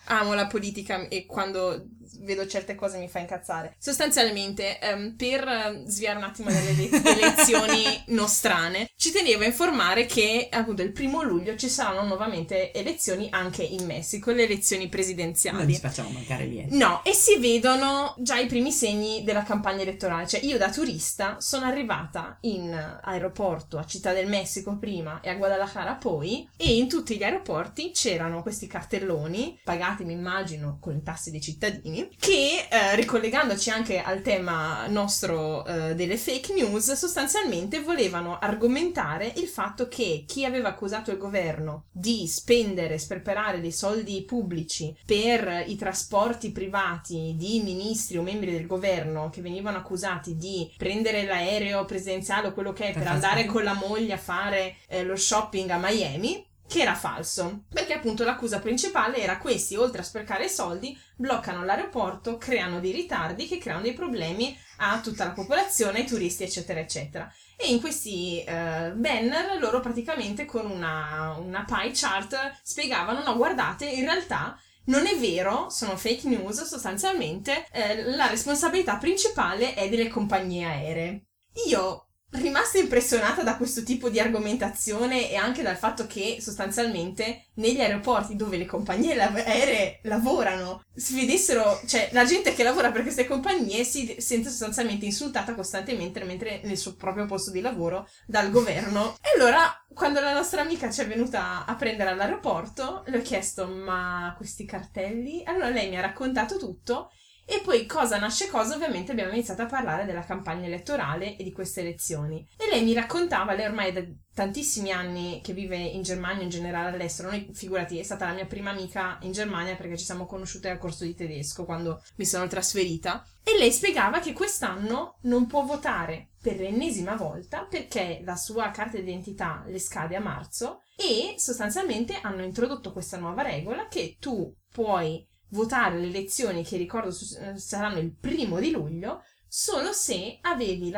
[0.06, 1.86] amo la politica e quando
[2.24, 3.74] vedo certe cose mi fa incazzare.
[3.78, 10.06] Sostanzialmente, um, per uh, sviare un attimo dalle le- elezioni nostrane, ci tenevo a informare
[10.06, 15.58] che appunto il primo luglio ci saranno nuovamente elezioni anche in Messico, le elezioni presidenziali.
[15.58, 16.74] Non ci facciamo mancare niente.
[16.74, 20.26] No, e si vedono già i primi segni della campagna elettorale.
[20.26, 22.72] Cioè, io da turista sono arrivata in
[23.02, 27.90] aeroporto a Città del Messico prima e a Guadalajara poi, e in tutti gli aeroporti
[27.90, 34.00] c'erano questi cartelloni, pagati mi immagino con le tasse dei cittadini, che eh, ricollegandoci anche
[34.00, 40.68] al tema nostro eh, delle fake news, sostanzialmente volevano argomentare il fatto che chi aveva
[40.68, 48.16] accusato il governo di spendere, sperperare dei soldi pubblici per i trasporti privati di ministri
[48.16, 52.92] o membri del governo che venivano accusati di prendere l'aereo presidenziale o quello che è
[52.92, 57.64] per, andare con la moglie a fare eh, lo shopping a Miami, che era falso,
[57.72, 63.46] perché appunto l'accusa principale era questi, oltre a sprecare soldi, bloccano l'aeroporto, creano dei ritardi
[63.46, 67.32] che creano dei problemi a tutta la popolazione, ai turisti, eccetera, eccetera.
[67.56, 68.50] E in questi uh,
[68.94, 75.16] banner loro praticamente con una, una pie chart spiegavano, no guardate, in realtà non è
[75.16, 81.26] vero, sono fake news, sostanzialmente eh, la responsabilità principale è delle compagnie aeree.
[81.68, 87.80] Io rimasta impressionata da questo tipo di argomentazione e anche dal fatto che sostanzialmente negli
[87.80, 93.26] aeroporti dove le compagnie aeree lavorano si vedessero, cioè la gente che lavora per queste
[93.26, 99.16] compagnie si sente sostanzialmente insultata costantemente mentre nel suo proprio posto di lavoro dal governo.
[99.20, 103.66] E allora quando la nostra amica ci è venuta a prendere all'aeroporto le ho chiesto
[103.66, 105.42] ma questi cartelli?
[105.44, 107.10] Allora lei mi ha raccontato tutto
[107.46, 111.52] e poi cosa nasce cosa, ovviamente abbiamo iniziato a parlare della campagna elettorale e di
[111.52, 112.46] queste elezioni.
[112.56, 114.02] E lei mi raccontava, lei ormai da
[114.34, 118.46] tantissimi anni che vive in Germania, in generale all'estero, noi figurati, è stata la mia
[118.46, 122.46] prima amica in Germania perché ci siamo conosciute al corso di tedesco quando mi sono
[122.46, 123.24] trasferita.
[123.42, 128.96] E lei spiegava che quest'anno non può votare per l'ennesima volta perché la sua carta
[128.98, 135.26] d'identità le scade a marzo e sostanzialmente hanno introdotto questa nuova regola che tu puoi
[135.54, 140.92] votare le elezioni che ricordo eh, saranno il primo di luglio solo se avevi i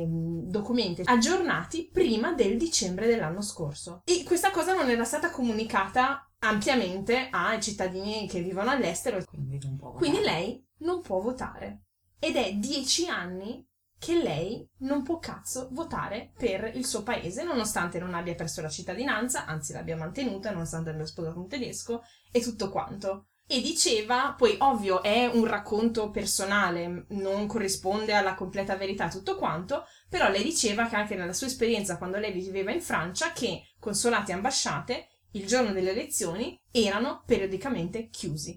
[0.00, 4.00] ehm, documenti aggiornati prima del dicembre dell'anno scorso.
[4.06, 9.22] E questa cosa non era stata comunicata ampiamente ai cittadini che vivono all'estero.
[9.24, 9.58] Quindi,
[9.96, 11.82] Quindi lei non può votare.
[12.18, 13.66] Ed è dieci anni
[13.98, 18.70] che lei non può cazzo votare per il suo paese, nonostante non abbia perso la
[18.70, 24.54] cittadinanza, anzi l'abbia mantenuta, nonostante abbia sposato un tedesco e tutto quanto e diceva, poi
[24.60, 30.86] ovvio è un racconto personale, non corrisponde alla completa verità tutto quanto, però lei diceva
[30.86, 35.46] che anche nella sua esperienza quando lei viveva in Francia che consolati e ambasciate il
[35.48, 38.56] giorno delle elezioni erano periodicamente chiusi.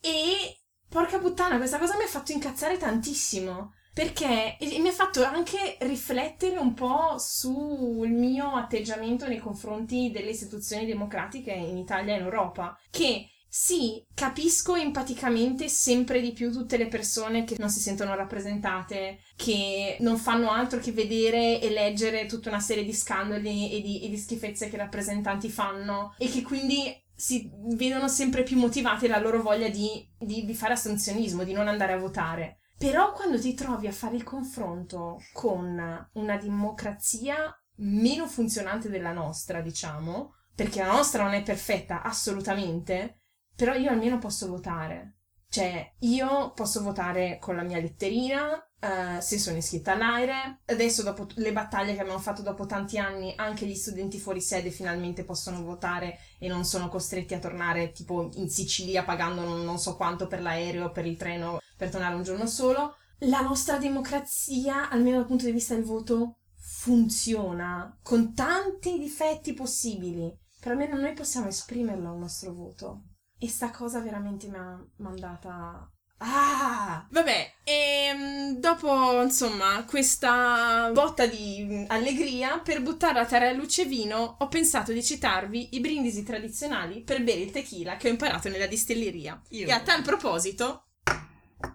[0.00, 3.74] E porca puttana, questa cosa mi ha fatto incazzare tantissimo.
[3.94, 10.86] Perché mi ha fatto anche riflettere un po' sul mio atteggiamento nei confronti delle istituzioni
[10.86, 16.88] democratiche in Italia e in Europa, che sì, capisco empaticamente sempre di più tutte le
[16.88, 22.48] persone che non si sentono rappresentate, che non fanno altro che vedere e leggere tutta
[22.48, 26.40] una serie di scandali e di, e di schifezze che i rappresentanti fanno e che
[26.40, 31.52] quindi si vedono sempre più motivati la loro voglia di, di, di fare astensionismo, di
[31.52, 32.60] non andare a votare.
[32.78, 39.60] Però quando ti trovi a fare il confronto con una democrazia meno funzionante della nostra,
[39.60, 43.18] diciamo, perché la nostra non è perfetta assolutamente,
[43.62, 45.18] però io almeno posso votare.
[45.48, 50.62] Cioè, io posso votare con la mia letterina, uh, se sono iscritta all'aire.
[50.64, 54.70] Adesso, dopo le battaglie che abbiamo fatto dopo tanti anni, anche gli studenti fuori sede
[54.70, 59.78] finalmente possono votare e non sono costretti a tornare tipo in Sicilia pagando non, non
[59.78, 62.96] so quanto per l'aereo, per il treno, per tornare un giorno solo.
[63.26, 70.36] La nostra democrazia, almeno dal punto di vista del voto, funziona con tanti difetti possibili.
[70.58, 73.02] Però almeno noi possiamo esprimerlo il nostro voto.
[73.42, 77.04] E sta cosa veramente mi ha mandata Ah!
[77.10, 83.86] Vabbè, e ehm, dopo insomma questa botta di allegria, per buttare a terra luce e
[83.86, 88.48] vino, ho pensato di citarvi i brindisi tradizionali per bere il tequila che ho imparato
[88.48, 89.42] nella distilleria.
[89.48, 89.66] Io.
[89.66, 90.84] E a tal proposito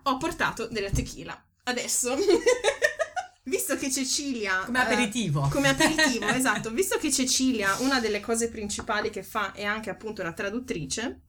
[0.03, 1.37] ho portato della tequila.
[1.63, 2.15] Adesso.
[3.43, 4.63] Visto che Cecilia...
[4.65, 5.45] Come aperitivo.
[5.45, 6.69] Eh, come aperitivo, esatto.
[6.71, 11.21] Visto che Cecilia, una delle cose principali che fa è anche appunto la traduttrice,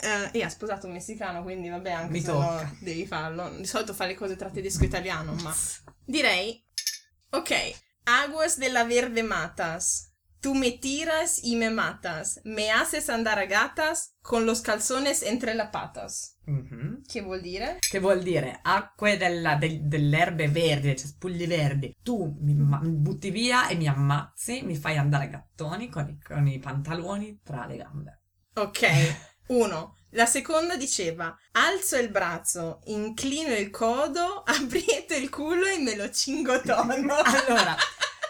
[0.00, 2.62] Uh, e ha sposato un messicano, quindi vabbè, anche Mi se tocca.
[2.62, 3.50] no devi farlo.
[3.56, 5.52] Di solito fa le cose tra tedesco e italiano, ma
[6.04, 6.64] direi
[7.30, 7.52] ok.
[8.04, 10.06] Aguas de la Verde Matas.
[10.40, 12.40] Tu me tiras y me matas.
[12.44, 16.38] Me haces andar a gatas con los calzones entre las patas.
[16.46, 17.02] Mhm.
[17.04, 17.78] Che vuol dire?
[17.80, 21.92] Che vuol dire acque della- del- delle erbe verdi, cespugli verdi.
[22.04, 26.08] Tu mi, ma- mi butti via e mi ammazzi, mi fai andare a gattoni con
[26.08, 28.20] i, con i pantaloni tra le gambe.
[28.54, 28.80] Ok,
[29.48, 29.96] uno.
[30.12, 36.10] La seconda diceva, alzo il braccio, inclino il codo, aprieto il culo e me lo
[36.10, 37.14] cingotono.
[37.24, 37.76] Allora,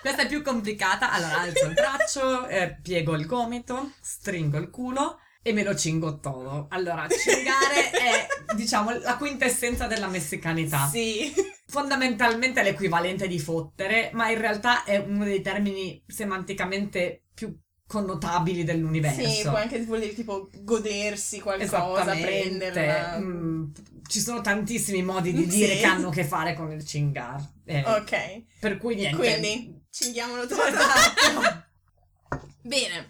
[0.01, 1.13] questa è più complicata.
[1.13, 6.67] Allora, alzo il braccio, eh, piego il gomito, stringo il culo e me lo cingottono.
[6.71, 10.89] Allora, cingare è, diciamo, la quintessenza della messicanità.
[10.89, 11.33] Sì.
[11.67, 17.57] Fondamentalmente è l'equivalente di fottere, ma in realtà è uno dei termini semanticamente più
[17.89, 19.27] connotabili dell'universo.
[19.27, 23.19] Sì, può anche vuol dire tipo godersi qualcosa, prenderla.
[23.19, 23.65] Mm,
[24.07, 25.57] ci sono tantissimi modi di Sì.
[25.57, 27.43] dire che hanno a che fare con il cingar.
[27.65, 29.17] Eh, Ok, Per cui niente.
[29.17, 30.61] quindi cinghiamolo tutto.
[30.69, 31.65] Esatto.
[32.63, 33.07] Bene.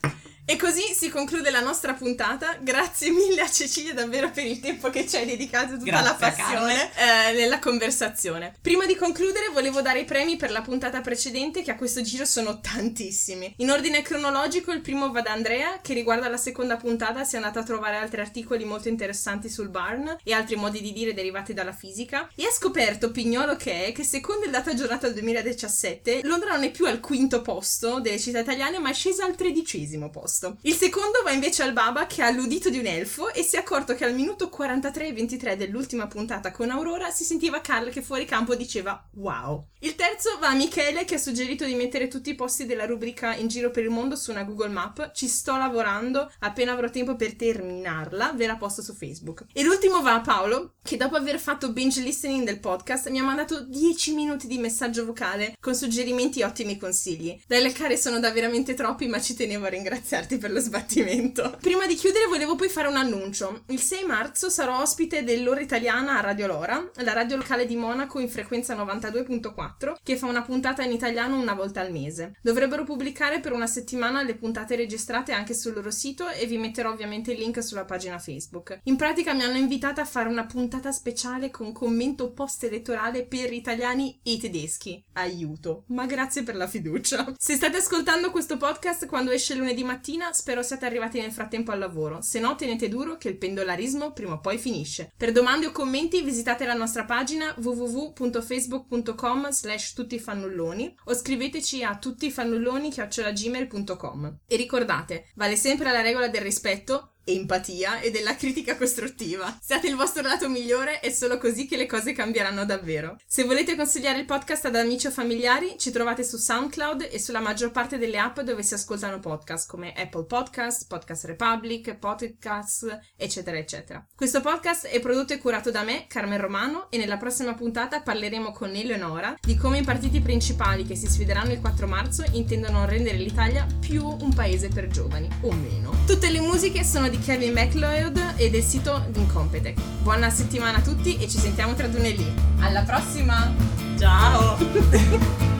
[0.50, 2.56] E così si conclude la nostra puntata.
[2.62, 6.14] Grazie mille a Cecilia davvero per il tempo che ci hai dedicato, tutta Grazie, la
[6.14, 8.54] passione eh, nella conversazione.
[8.62, 12.24] Prima di concludere volevo dare i premi per la puntata precedente che a questo giro
[12.24, 13.56] sono tantissimi.
[13.58, 17.36] In ordine cronologico il primo va da Andrea che riguarda la seconda puntata si è
[17.36, 21.52] andata a trovare altri articoli molto interessanti sul Barn e altri modi di dire derivati
[21.52, 26.20] dalla fisica e ha scoperto pignolo che è che secondo il dato aggiornato al 2017
[26.22, 30.08] Londra non è più al quinto posto delle città italiane ma è scesa al tredicesimo
[30.08, 30.37] posto.
[30.62, 33.58] Il secondo va invece al Baba che ha l'udito di un elfo e si è
[33.58, 38.02] accorto che al minuto 43 e 23 dell'ultima puntata con Aurora si sentiva Carl che
[38.02, 39.66] fuori campo diceva wow.
[39.80, 43.34] Il terzo va a Michele che ha suggerito di mettere tutti i posti della rubrica
[43.34, 45.12] in giro per il mondo su una Google Map.
[45.12, 49.44] Ci sto lavorando, appena avrò tempo per terminarla ve la posto su Facebook.
[49.52, 53.22] E l'ultimo va a Paolo che dopo aver fatto binge listening del podcast mi ha
[53.22, 57.40] mandato 10 minuti di messaggio vocale con suggerimenti e ottimi consigli.
[57.46, 61.56] Da elencare sono da veramente troppi ma ci tenevo a ringraziarti per lo sbattimento.
[61.60, 63.62] Prima di chiudere volevo poi fare un annuncio.
[63.68, 68.18] Il 6 marzo sarò ospite dell'ora italiana a Radio Lora, la radio locale di Monaco
[68.18, 72.34] in frequenza 92.4 che fa una puntata in italiano una volta al mese.
[72.42, 76.90] Dovrebbero pubblicare per una settimana le puntate registrate anche sul loro sito e vi metterò
[76.90, 78.80] ovviamente il link sulla pagina Facebook.
[78.84, 83.52] In pratica mi hanno invitata a fare una puntata speciale con commento post elettorale per
[83.52, 85.04] italiani e tedeschi.
[85.12, 87.34] Aiuto, ma grazie per la fiducia.
[87.38, 91.78] Se state ascoltando questo podcast quando esce lunedì mattina, spero siate arrivati nel frattempo al
[91.78, 92.20] lavoro.
[92.20, 95.12] Se no, tenete duro che il pendolarismo prima o poi finisce.
[95.16, 104.38] Per domande o commenti visitate la nostra pagina www.facebook.com slash tuttifannulloni o scriveteci a tuttifannulloni.gmail.com
[104.46, 109.58] E ricordate, vale sempre la regola del rispetto empatia e della critica costruttiva.
[109.60, 113.18] Siate il vostro lato migliore, è solo così che le cose cambieranno davvero.
[113.26, 117.40] Se volete consigliare il podcast ad amici o familiari, ci trovate su SoundCloud e sulla
[117.40, 123.58] maggior parte delle app dove si ascoltano podcast, come Apple Podcast, Podcast Republic, Podcast, eccetera,
[123.58, 124.04] eccetera.
[124.14, 128.52] Questo podcast è prodotto e curato da me, Carmen Romano, e nella prossima puntata parleremo
[128.52, 133.18] con Eleonora di come i partiti principali che si sfideranno il 4 marzo intendono rendere
[133.18, 135.96] l'Italia più un paese per giovani, o meno.
[136.06, 139.78] Tutte le musiche sono di Kevin MacLeod e del sito Incompetech.
[140.02, 142.26] Buona settimana a tutti e ci sentiamo tra lunedì.
[142.60, 143.52] Alla prossima!
[143.98, 145.56] Ciao!